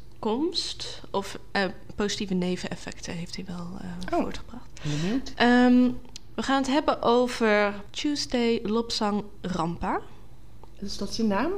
[1.11, 1.63] Of eh,
[1.95, 3.67] positieve neveneffecten heeft hij wel
[4.11, 4.19] Oh.
[4.19, 4.69] voortgebracht.
[4.83, 5.33] Benieuwd.
[5.35, 5.91] Ehm,
[6.35, 9.99] we gaan het hebben over Tuesday Lopsang Rampa.
[10.79, 11.51] Is dat zijn naam?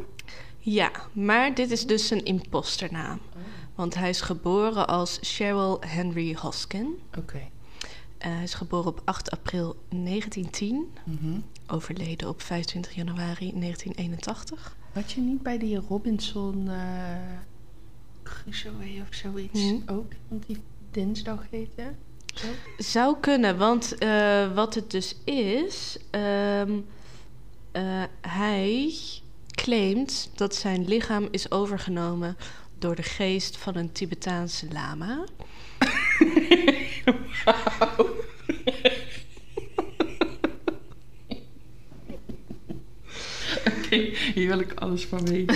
[0.59, 3.19] Ja, maar dit is dus een imposternaam.
[3.75, 6.99] Want hij is geboren als Cheryl Henry Hoskin.
[7.17, 7.41] Oké.
[8.17, 10.93] Eh, hij is geboren op 8 april 1910.
[11.05, 11.39] Mhm.
[11.67, 14.75] Overleden op 25 januari 1981.
[14.93, 16.69] Had je niet bij die Robinson
[18.47, 19.75] Of zoiets Mhm.
[19.85, 20.11] ook?
[20.27, 20.57] Want die
[20.91, 21.83] dinsdag heette?
[22.35, 22.47] Zo?
[22.77, 26.71] Zou kunnen, want eh, wat het dus is, ehm,
[27.71, 28.93] eh, hij
[29.51, 32.37] claimt dat zijn lichaam is overgenomen
[32.79, 35.23] door de geest van een Tibetaanse lama.
[43.67, 43.95] Oké,
[44.33, 45.55] hier wil ik alles van weten.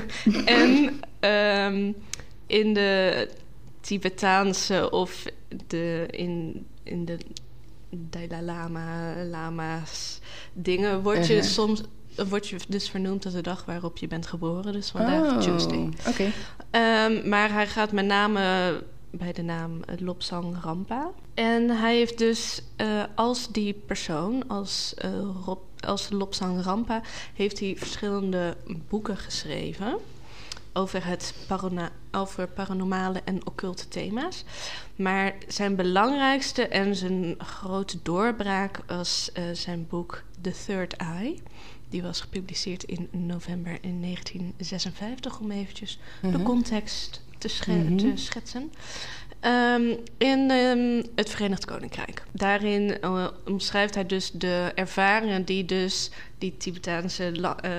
[0.44, 1.92] en ehm,
[2.52, 3.28] in de
[3.80, 5.24] Tibetaanse of
[5.66, 7.18] de, in, in de
[7.90, 10.20] Dalai Lama, lama's
[10.52, 11.50] dingen word je Uh-huh.
[11.50, 11.82] soms
[12.28, 14.72] word je dus vernoemd als de dag waarop je bent geboren.
[14.72, 15.78] Dus vandaag Tuesday.
[15.78, 16.32] Oh, Oké.
[16.70, 21.10] Ehm, maar hij gaat met name bij de naam Lopsang Rampa.
[21.34, 25.10] En hij heeft dus eh, als die persoon, als, eh,
[25.44, 27.02] Rob, als Lopsang Rampa,
[27.34, 28.56] heeft hij verschillende
[28.88, 29.98] boeken geschreven
[30.72, 34.44] over, het parana- over paranormale en occulte thema's.
[34.96, 41.38] Maar zijn belangrijkste en zijn grote doorbraak was eh, zijn boek The Third Eye.
[41.88, 46.42] Die was gepubliceerd in november in 1956, om eventjes de Mhm.
[46.42, 47.96] context te, Mhm.
[47.96, 48.72] te schetsen.
[49.42, 49.82] Ehm,
[50.18, 52.22] in ehm, het Verenigd Koninkrijk.
[52.32, 57.70] Daarin eh, omschrijft hij dus de ervaringen die dus die Tibetaanse la- eh,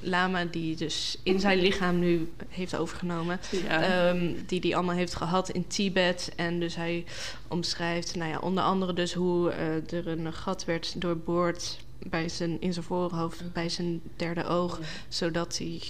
[0.00, 3.82] lama, die dus in zijn lichaam nu heeft overgenomen, Ja.
[3.82, 6.32] Ehm, die hij allemaal heeft gehad in Tibet.
[6.36, 7.04] En dus hij
[7.48, 12.60] omschrijft, nou ja, onder andere dus hoe eh, er een gat werd doorboord bij zijn,
[12.60, 15.80] in zijn voorhoofd, bij zijn derde oog, zodat hij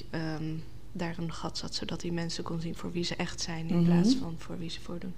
[0.93, 3.76] daar een gat zat, zodat hij mensen kon zien voor wie ze echt zijn in
[3.80, 3.84] Mhm.
[3.84, 5.14] plaats van voor wie ze voordoen.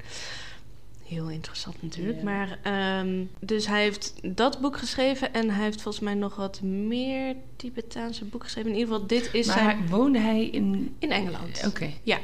[1.03, 2.19] Heel interessant natuurlijk.
[2.19, 2.25] Ja.
[2.25, 6.61] Maar ehm, dus hij heeft dat boek geschreven en hij heeft volgens mij nog wat
[6.63, 8.71] meer Tibetaanse boeken geschreven.
[8.71, 10.95] In ieder geval, dit is maar zijn woonde hij in...
[10.99, 11.63] in Engeland.
[11.67, 11.91] Oké.
[12.03, 12.19] Ja.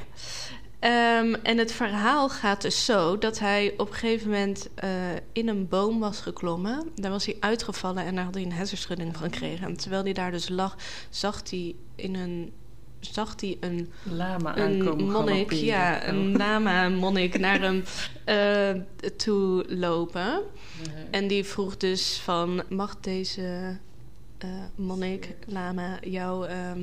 [0.79, 4.91] Ehm, en het verhaal gaat dus zo dat hij op een gegeven moment eh,
[5.33, 6.91] in een boom was geklommen.
[6.95, 9.67] Daar was hij uitgevallen en daar had hij een hersenschudding van gekregen.
[9.67, 10.77] En terwijl hij daar dus lag,
[11.11, 12.53] zag hij in een
[13.01, 15.65] zag hij een, Lama een aankomen monnik, galopperen.
[15.65, 16.07] ja, Oh.
[16.09, 17.85] een lama monnik naar hem
[18.25, 18.71] eh,
[19.17, 20.41] toe lopen.
[21.11, 23.77] En die vroeg dus van, mag deze
[24.39, 26.81] eh monnik, lama, jouw, ehm,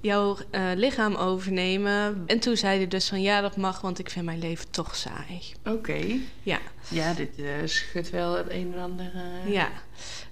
[0.00, 2.22] jouw eh, lichaam overnemen?
[2.26, 4.96] En toen zei hij dus van, ja, dat mag, want ik vind mijn leven toch
[4.96, 5.40] saai.
[5.64, 6.00] Oké.
[6.42, 6.58] Ja,
[6.88, 7.30] Ja, dit
[7.64, 9.12] schudt wel het een en ander
[9.46, 9.68] ja.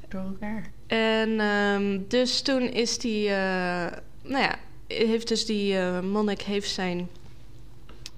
[0.08, 0.70] door elkaar.
[0.86, 4.58] En ehm, dus toen is die, nou ja,
[4.90, 7.08] heeft dus die eh, monnik heeft zijn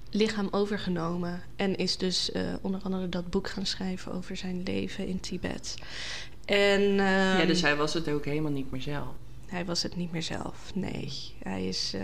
[0.09, 5.07] lichaam overgenomen en is dus eh, onder andere dat boek gaan schrijven over zijn leven
[5.07, 5.75] in Tibet.
[6.45, 9.13] En ja, ehm, dus hij was het ook helemaal niet meer zelf.
[9.45, 11.11] Hij was het niet meer zelf, nee.
[11.43, 12.01] Hij is eh,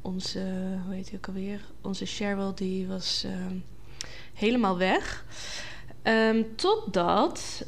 [0.00, 0.40] onze,
[0.86, 1.60] hoe heet hij ook alweer?
[1.80, 3.56] Onze Cheryl, die was ehm,
[4.34, 5.24] helemaal weg.
[6.02, 7.66] Ehm, totdat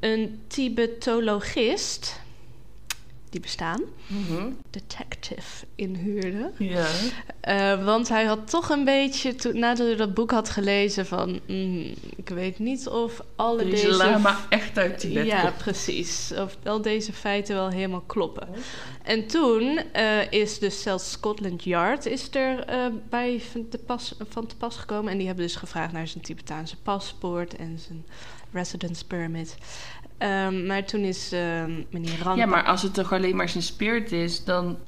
[0.00, 2.20] een Tibetologist,
[3.34, 4.48] die bestaan, Mhm.
[4.70, 6.50] detective inhuurde.
[6.58, 6.86] Ja.
[7.40, 11.40] Eh, want hij had toch een beetje, toen, nadat hij dat boek had gelezen, van...
[11.46, 13.96] mm, ik weet niet of alle Deze deze...
[13.96, 15.56] lama echt uit Tibet ja, komt.
[15.56, 16.32] precies.
[16.38, 18.48] Of al deze feiten wel helemaal kloppen.
[19.02, 24.14] En toen eh, is dus zelfs Scotland Yard is er eh, bij van te, pas,
[24.28, 25.12] van te pas gekomen.
[25.12, 28.04] En die hebben dus gevraagd naar zijn Tibetaanse paspoort en zijn
[28.52, 29.56] residence permit.
[30.18, 32.38] Ehm, maar toen is ehm, meneer Rand...
[32.38, 34.78] Ja, maar als het toch alleen maar zijn spirit is, dan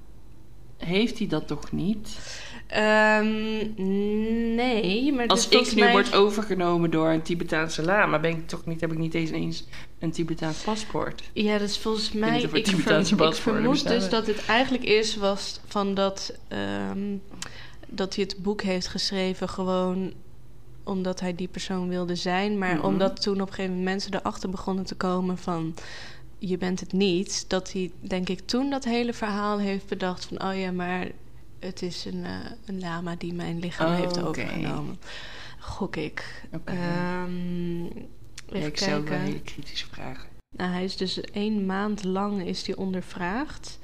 [0.78, 2.18] heeft hij dat toch niet?
[2.66, 3.26] Ehm,
[4.54, 5.92] nee, maar Als is ik nu mij...
[5.92, 9.64] word overgenomen door een Tibetaanse lama, ben ik toch niet, heb ik niet eens eens
[9.98, 11.22] een Tibetaans paspoort.
[11.32, 12.42] Ja, dat is volgens mij.
[12.42, 12.66] Ik,
[13.32, 16.38] vermoed dus dat het eigenlijk is was van dat,
[17.88, 20.12] dat hij het boek heeft geschreven gewoon
[20.86, 22.84] omdat hij die persoon wilde zijn, maar Mhm.
[22.86, 25.74] omdat toen op een gegeven moment mensen erachter begonnen te komen van
[26.38, 30.42] je bent het niet, dat hij denk ik toen dat hele verhaal heeft bedacht van
[30.42, 31.08] oh ja, maar
[31.58, 32.32] het is een, eh,
[32.66, 34.98] een lama die mijn lichaam Oh, heeft overgenomen.
[35.58, 36.42] Gok ik.
[36.52, 36.72] Oké.
[36.72, 37.84] Ehm,
[38.48, 40.28] Ja, ik stel wel hele kritische vragen.
[40.56, 43.78] Nou, hij is dus één maand lang is hij ondervraagd.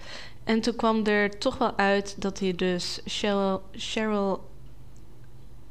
[0.44, 3.62] En toen kwam er toch wel uit dat hij dus Cheryl...
[3.72, 4.50] Cheryl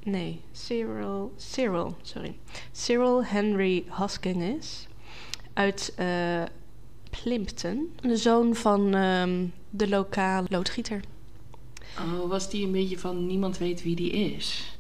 [0.04, 1.34] nee, Cyril...
[1.38, 2.36] Cyril, sorry.
[2.72, 4.88] Cyril Henry Hosking is.
[5.54, 6.44] Uit eh,
[7.10, 7.96] Plimpton.
[8.02, 11.02] De zoon van ehm, de lokale loodgieter.
[12.00, 14.78] Oh, was die een beetje van niemand weet wie die is?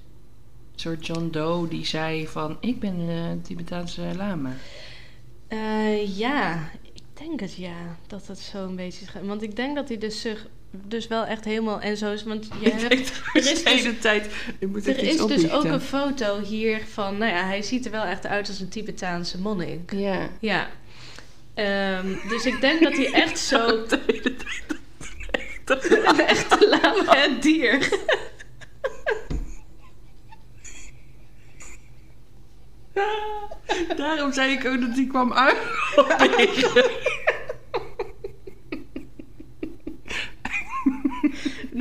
[0.73, 4.53] Een soort John Doe die zei van ik ben een Tibetaanse lama.
[5.47, 7.97] Eh, ja, ik denk het ja.
[8.07, 9.05] Dat het zo een beetje...
[9.23, 10.47] Want ik denk dat hij dus zich...
[10.71, 12.23] Dus wel echt helemaal en zo is.
[12.23, 14.29] Want je Ik hebt er de is dus- hele tijd.
[14.59, 18.03] Moet Er is dus ook een foto hier van, nou ja, hij ziet er wel
[18.03, 19.91] echt uit als een Tibetaanse monnik.
[19.93, 20.29] Ja.
[20.39, 20.69] Ja.
[21.53, 24.79] Ehm, dus ik denk dat hij echt zo De hele tijd.
[26.07, 27.89] een echte lama het dier.
[33.95, 35.57] Daarom zei ik ook dat die kwam uit.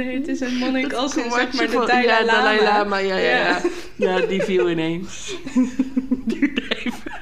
[0.05, 2.33] Nee, het is een monnik als in zeg maar de Dalai ja, Lama.
[2.33, 2.97] Dalai Lama.
[2.97, 3.61] Ja, ja, Ja.
[3.97, 4.19] ja.
[4.19, 5.35] ja die viel ineens.
[6.31, 7.13] Duurde even.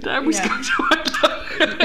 [0.00, 1.76] Daar moest ik ook zo hard lachen.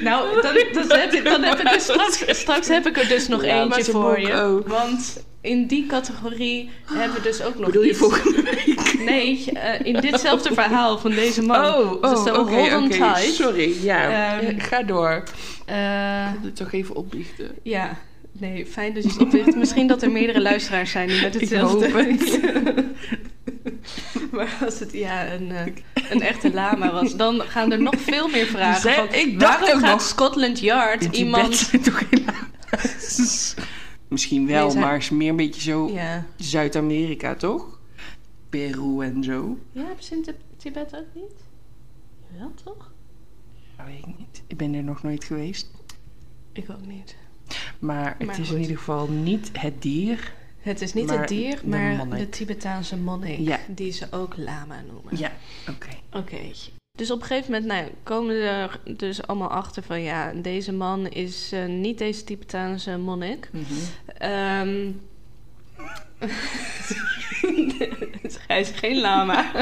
[0.00, 0.54] Nou, dan,
[0.88, 3.84] dan, heb, ik, dan heb ik er straks, straks heb ik er dus nog eentje
[3.84, 4.34] voor je.
[4.34, 4.68] ook.
[4.68, 7.98] Want in die categorie hebben we dus ook nog Bedoel je iets.
[7.98, 8.75] volgende week?
[9.04, 11.64] Nee, eh, in ditzelfde verhaal van deze man.
[11.74, 13.16] Oh, Dus oh de oké.
[13.32, 14.38] Sorry, ja.
[14.38, 15.22] Ehm, Ga door.
[15.66, 17.50] Eh, Ik wil het toch even opbiechten.
[17.62, 17.98] Ja,
[18.32, 19.56] nee, fijn dat je het oplicht.
[19.56, 21.90] Misschien dat er meerdere luisteraars zijn die met Ik hetzelfde...
[21.92, 22.40] hoop het.
[24.32, 25.62] maar als het ja, een, eh,
[26.10, 28.80] een echte lama was, dan gaan er nog veel meer vragen.
[28.80, 31.70] Zij- Van, ik dacht waarom ook gaat nog- Scotland Yard In iemand...
[31.84, 32.02] Toch.
[34.08, 36.24] Misschien wel, Nee, maar is meer een beetje zo Ja.
[36.36, 37.75] Zuid-Amerika, toch?
[38.48, 39.58] Peru en zo.
[39.72, 41.32] ja, hebben ze in Tib- Tibet ook niet?
[42.38, 42.92] Wel toch?
[43.78, 44.42] Ja, weet ik niet.
[44.46, 45.70] Ik ben er nog nooit geweest.
[46.52, 47.16] Ik ook niet.
[47.78, 48.56] Maar het Maar is goed.
[48.56, 50.34] in ieder geval niet het dier.
[50.58, 52.18] Het is niet het dier, de maar monnik.
[52.18, 53.58] de Tibetaanse monnik, Ja.
[53.68, 55.16] die ze ook lama noemen.
[55.18, 55.32] Ja,
[55.70, 55.88] oké.
[56.12, 56.38] Oké.
[56.98, 60.72] Dus op een gegeven moment nou, komen ze er dus allemaal achter van ja, deze
[60.72, 63.48] man is eh, niet deze Tibetaanse monnik.
[63.52, 63.64] Mhm.
[64.06, 64.90] Ehm
[68.46, 69.52] hij is geen lama.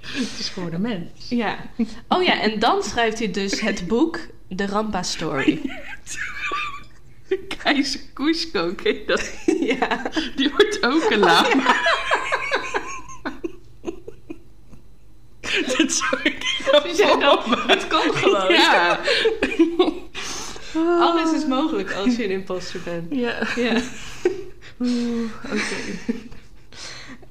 [0.00, 1.28] Het is gewoon een mens.
[1.28, 1.58] ja.
[2.08, 4.18] Oh ja, en dan schrijft hij dus het boek
[4.48, 5.60] De Rampa Story.
[7.62, 9.32] Keizer Cusco, ken je dat?
[9.60, 10.02] ja.
[10.36, 11.74] Die wordt ook een lama.
[15.76, 18.52] Dit zou ik niet voor dat- het kan gewoon.
[18.52, 19.00] Ja.
[20.74, 23.14] Alles is mogelijk als je een imposter bent.
[23.14, 23.46] Ja.
[23.56, 23.80] Ja.
[25.44, 25.76] Oké.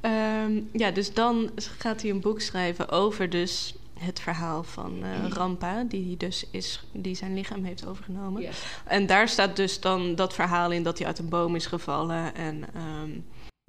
[0.02, 5.30] Ehm, ja, dus dan gaat hij een boek schrijven over dus het verhaal van eh,
[5.30, 8.44] Rampa, die, dus is, die zijn lichaam heeft overgenomen.
[8.86, 12.36] En daar staat dus dan dat verhaal in dat hij uit een boom is gevallen.
[12.36, 13.10] En ehm,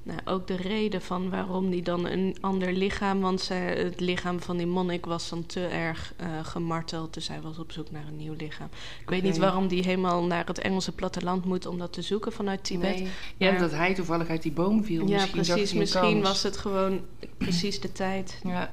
[0.03, 3.21] nou, ook de reden van waarom hij dan een ander lichaam...
[3.21, 7.15] want zij, het lichaam van die monnik was dan te erg eh, gemarteld.
[7.15, 8.69] Dus hij was op zoek naar een nieuw lichaam.
[9.01, 11.67] Ik weet niet waarom die helemaal naar het Engelse platteland moet...
[11.67, 12.95] om dat te zoeken vanuit Tibet.
[12.97, 13.09] Nee.
[13.37, 15.07] Ja, Maar- dat hij toevallig uit die boom viel.
[15.07, 15.73] Ja, misschien precies.
[15.73, 16.29] Misschien kans.
[16.29, 17.01] was het gewoon
[17.39, 18.41] precies de tijd.
[18.45, 18.73] Ja.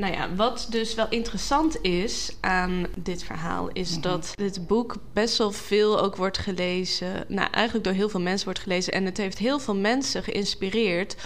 [0.00, 4.00] Nou ja, wat dus wel interessant is aan dit verhaal, is Mhm.
[4.00, 7.24] dat dit boek best wel veel ook wordt gelezen.
[7.28, 8.92] Nou, eigenlijk door heel veel mensen wordt gelezen.
[8.92, 11.16] En het heeft heel veel mensen geïnspireerd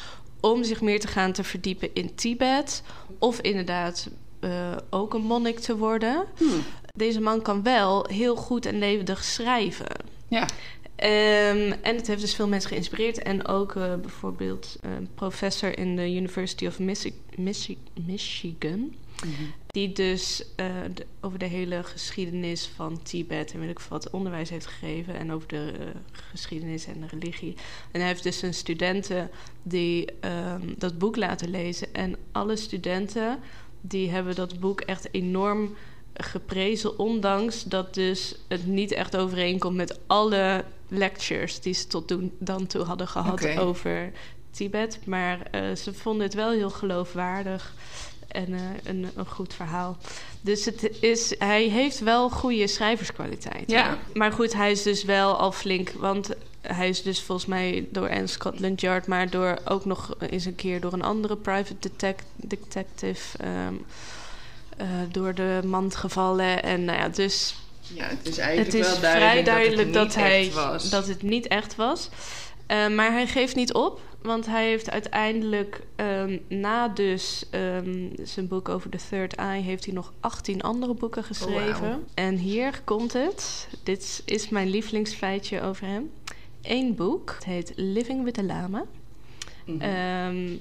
[0.40, 2.82] om zich meer te gaan te verdiepen in Tibet.
[3.18, 4.08] Of inderdaad
[4.40, 4.50] eh,
[4.90, 6.24] ook een monnik te worden.
[6.36, 6.62] Hmm.
[6.96, 9.86] Deze man kan wel heel goed en levendig schrijven.
[10.28, 10.46] Ja.
[11.04, 13.18] Ehm, en het heeft dus veel mensen geïnspireerd.
[13.22, 18.94] En ook eh, bijvoorbeeld een professor in de University of Michi- Michi- Michigan.
[19.66, 24.50] Die dus eh, de- over de hele geschiedenis van Tibet en weet ik wat onderwijs
[24.50, 25.14] heeft gegeven.
[25.14, 27.54] En over de eh, geschiedenis en de religie.
[27.90, 29.30] En hij heeft dus zijn studenten
[29.62, 31.94] die ehm, dat boek laten lezen.
[31.94, 33.38] En alle studenten
[33.80, 35.74] die hebben dat boek echt enorm
[36.14, 36.98] geprezen.
[36.98, 42.66] Ondanks dat dus het niet echt overeenkomt met alle lectures die ze tot doen, dan
[42.66, 44.12] toe hadden gehad over
[44.50, 44.98] Tibet.
[45.04, 47.74] Maar eh, ze vonden het wel heel geloofwaardig
[48.28, 49.96] en eh, een, een goed verhaal.
[50.40, 53.70] Dus het is, hij heeft wel goede schrijverskwaliteit.
[53.70, 53.98] Ja.
[54.14, 55.90] Maar goed, hij is dus wel al flink.
[55.90, 56.30] Want
[56.60, 60.54] hij is dus volgens mij door Anne Scotland Yard, maar door ook nog eens een
[60.54, 63.38] keer door een andere private detec- detective.
[63.38, 63.74] ehm,
[64.76, 66.62] eh, door de mand gevallen.
[66.62, 67.54] En nou ja, dus
[67.92, 70.46] Ja, het is eigenlijk het is wel vrij duidelijk, duidelijk dat, dat, het hij, niet
[70.48, 70.90] echt was.
[70.90, 72.08] dat het niet echt was.
[72.66, 78.48] Eh, maar hij geeft niet op, want hij heeft uiteindelijk ehm, na dus ehm, zijn
[78.48, 79.62] boek over The Third Eye...
[79.62, 81.80] heeft hij nog 18 andere boeken geschreven.
[81.80, 82.02] wauw.
[82.14, 83.68] En hier komt het.
[83.82, 86.10] Dit is mijn lievelingsfeitje over hem.
[86.62, 88.84] Eén boek, het heet Living with the Lama.
[89.64, 89.80] Mhm.
[89.80, 90.56] Ehm,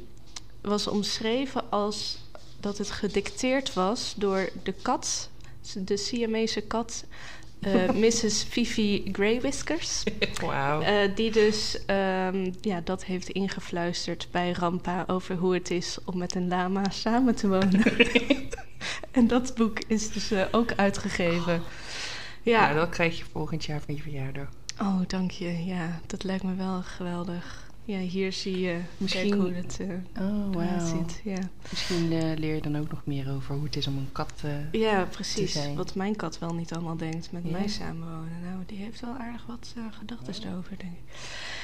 [0.62, 2.18] was omschreven als
[2.60, 5.30] dat het gedicteerd was door de kat,
[5.78, 7.06] de Siamese kat,
[7.60, 8.44] eh, Mrs.
[8.44, 10.04] Fifi Greywhiskers.
[10.42, 10.82] Wauw.
[10.82, 16.18] Eh, die dus ehm, ja, dat heeft ingefluisterd bij Rampa over hoe het is om
[16.18, 17.84] met een lama samen te wonen.
[19.12, 21.62] en dat boek is dus eh, ook uitgegeven.
[22.42, 22.70] ja.
[22.70, 24.48] Ja, dat krijg je volgend jaar van je verjaardag.
[24.82, 25.66] oh dank je.
[25.66, 27.63] Ja, dat lijkt me wel geweldig.
[27.86, 29.80] Ja, hier zie je Misschien- Kijk hoe het
[30.14, 31.22] eh, Oh, ziet.
[31.24, 31.50] Ja.
[31.70, 34.32] Misschien eh, leer je dan ook nog meer over hoe het is om een kat...
[34.44, 35.52] eh, Ja, precies.
[35.52, 35.76] zijn.
[35.76, 37.52] Wat mijn kat wel niet allemaal denkt met Ja.
[37.52, 38.42] mij samenwonen.
[38.44, 41.14] Nou, die heeft wel aardig wat uh, gedachten erover, denk ik.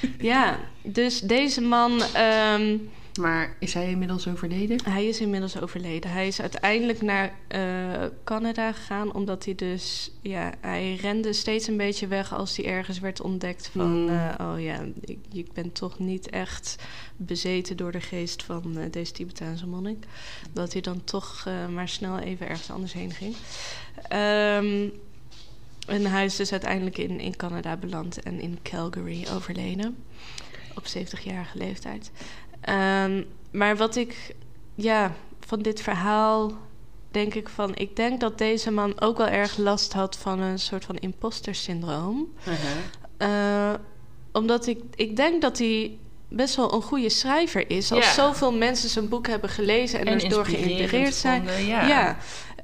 [0.20, 2.78] ja, dus deze man, ehm,
[3.20, 4.78] Maar is hij inmiddels overleden?
[4.84, 6.12] hij is inmiddels overleden.
[6.12, 7.60] Hij is uiteindelijk naar eh,
[8.24, 13.00] Canada gegaan, omdat hij dus, ja, hij rende steeds een beetje weg als hij ergens
[13.00, 14.10] werd ontdekt van, Mm.
[14.10, 16.76] eh, oh ja, ik, ik ben toch niet echt
[17.18, 20.06] bezeten door de geest van eh, deze Tibetaanse monnik.
[20.54, 23.36] Dat hij dan toch maar snel even ergens anders heen ging.
[24.08, 24.88] Ehm,
[25.90, 30.04] en hij is dus uiteindelijk in, in Canada beland en in Calgary overleden.
[30.76, 32.12] Op 70-jarige leeftijd.
[32.62, 34.36] Ehm, maar wat ik,
[34.76, 36.52] ja, van dit verhaal
[37.12, 37.76] denk ik van...
[37.76, 41.56] Ik denk dat deze man ook wel erg last had van een soort van imposter
[41.56, 42.34] syndroom.
[43.18, 43.74] Eh,
[44.32, 45.98] omdat ik, ik denk dat hij
[46.30, 47.92] best wel een goede schrijver is.
[47.92, 48.14] Als Ja.
[48.14, 51.66] zoveel mensen zijn boek hebben gelezen en, er door geïnspireerd zijn.
[51.66, 51.88] Ja.
[51.88, 52.18] Ja.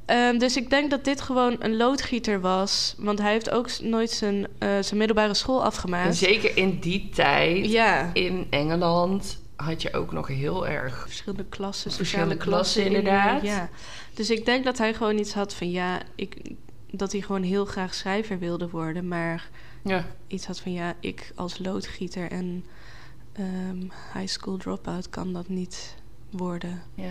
[0.05, 2.95] Ehm, dus ik denk dat dit gewoon een loodgieter was.
[2.97, 6.15] Want hij heeft ook nooit zijn, eh, zijn middelbare school En afgemaakt.
[6.15, 11.01] zeker in die tijd, Ja, in Engeland, had je ook nog heel erg...
[11.01, 12.53] verschillende klassen, Verschillende klassen.
[12.53, 13.41] klassen, in- inderdaad.
[13.41, 13.69] ja.
[14.13, 16.37] Dus ik denk dat hij gewoon iets had van ja, ik,
[16.91, 19.07] dat hij gewoon heel graag schrijver wilde worden.
[19.07, 19.49] Maar
[19.83, 20.05] Ja.
[20.27, 22.65] iets had van ja, ik als loodgieter en
[23.33, 23.79] ehm,
[24.13, 25.95] high school dropout kan dat niet
[26.29, 26.81] worden.
[26.95, 27.09] Ja.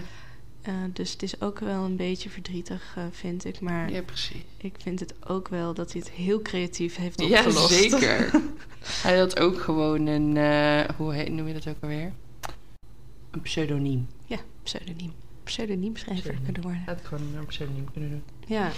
[0.65, 3.61] Eh, dus het is ook wel een beetje verdrietig, eh, vind ik.
[3.61, 4.43] Maar ja, precies.
[4.57, 7.73] ik vind het ook wel dat hij het heel creatief heeft Ja, opgelost.
[7.75, 8.31] zeker.
[9.03, 10.37] Hij had ook gewoon een...
[10.37, 12.13] eh, hoe heet, noem je dat ook alweer?
[13.31, 14.07] Een pseudoniem.
[14.27, 15.13] Ja, pseudoniem.
[15.45, 15.93] Pseudoniem.
[16.45, 16.83] kunnen worden.
[16.85, 18.23] Hij had gewoon een pseudoniem kunnen doen.
[18.47, 18.71] Ja,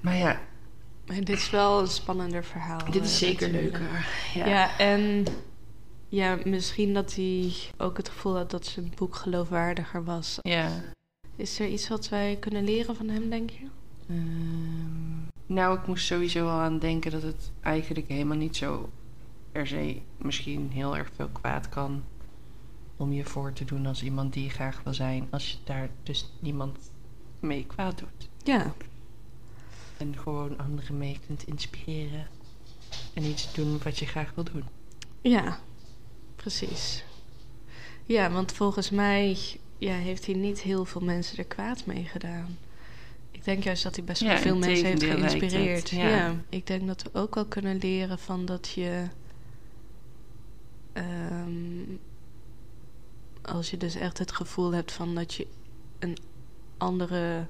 [0.00, 0.40] Maar ja,
[1.06, 2.90] maar dit is wel een spannender verhaal.
[2.90, 4.06] dit is zeker leuker.
[4.34, 4.46] Ja.
[4.46, 4.78] Ja.
[4.78, 5.24] en
[6.10, 10.38] ja, misschien dat hij ook het gevoel had dat zijn boek geloofwaardiger was.
[10.42, 10.82] ja.
[11.36, 13.66] Is er iets wat wij kunnen leren van hem, denk je?
[14.08, 18.90] Ehm, nou, ik moest sowieso al aan denken dat het eigenlijk helemaal niet zo
[19.52, 22.02] per se misschien heel erg veel kwaad kan
[22.96, 25.88] om je voor te doen als iemand die je graag wil zijn, als je daar
[26.02, 26.90] dus niemand
[27.40, 28.28] mee kwaad doet.
[28.44, 28.74] Ja,
[29.96, 32.26] En gewoon anderen mee kunt inspireren
[33.14, 34.64] en iets doen wat je graag wil doen.
[35.20, 35.58] ja,
[36.40, 37.04] precies.
[38.06, 39.36] Ja, want volgens mij
[39.78, 42.58] ja, heeft hij niet heel veel mensen er kwaad mee gedaan.
[43.30, 45.90] Ik denk juist dat hij best wel Ja, veel mensen heeft het, geïnspireerd.
[45.90, 46.08] ja.
[46.08, 46.34] Ja.
[46.48, 49.04] ik denk dat we ook wel kunnen leren van dat je.
[50.92, 51.96] ehm,
[53.42, 55.46] als je dus echt het gevoel hebt van dat je
[55.98, 56.16] een
[56.78, 57.46] andere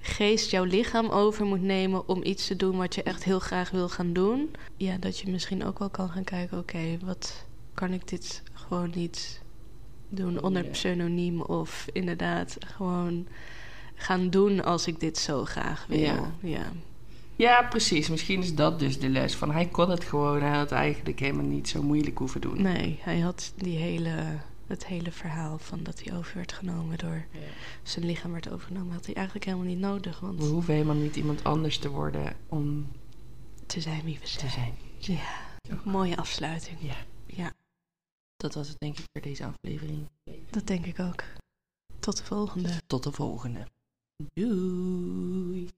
[0.00, 3.70] geest jouw lichaam over moet nemen om iets te doen wat je echt heel graag
[3.70, 4.50] wil gaan doen.
[4.76, 7.44] Ja, dat je misschien ook wel kan gaan kijken, oké, wat
[7.74, 9.42] kan ik dit gewoon niet
[10.08, 13.26] doen onder pseudoniem of inderdaad gewoon
[13.94, 15.98] gaan doen als ik dit zo graag wil.
[15.98, 16.32] Ja.
[16.40, 16.72] ja.
[17.36, 18.08] Ja, precies.
[18.08, 19.34] Misschien is dat dus de les.
[19.34, 20.40] Van hij kon het gewoon.
[20.42, 22.62] Hij had eigenlijk helemaal niet zo moeilijk hoeven doen.
[22.62, 24.14] Nee, hij had die hele,
[24.66, 27.38] het hele verhaal van dat hij over werd genomen door Ja.
[27.82, 30.20] zijn lichaam werd overgenomen, had hij eigenlijk helemaal niet nodig.
[30.20, 32.86] Want We hoeven helemaal niet iemand anders te worden om
[33.66, 34.50] te zijn wie we te zijn.
[34.50, 34.74] zijn.
[35.18, 35.22] Ja,
[35.84, 36.76] mooie afsluiting.
[36.80, 36.94] Ja.
[38.44, 40.08] Dat was het denk ik voor deze aflevering.
[40.50, 41.24] Dat denk ik ook.
[41.98, 42.80] Tot de volgende.
[42.86, 43.66] Tot de volgende.
[44.34, 45.70] Doei.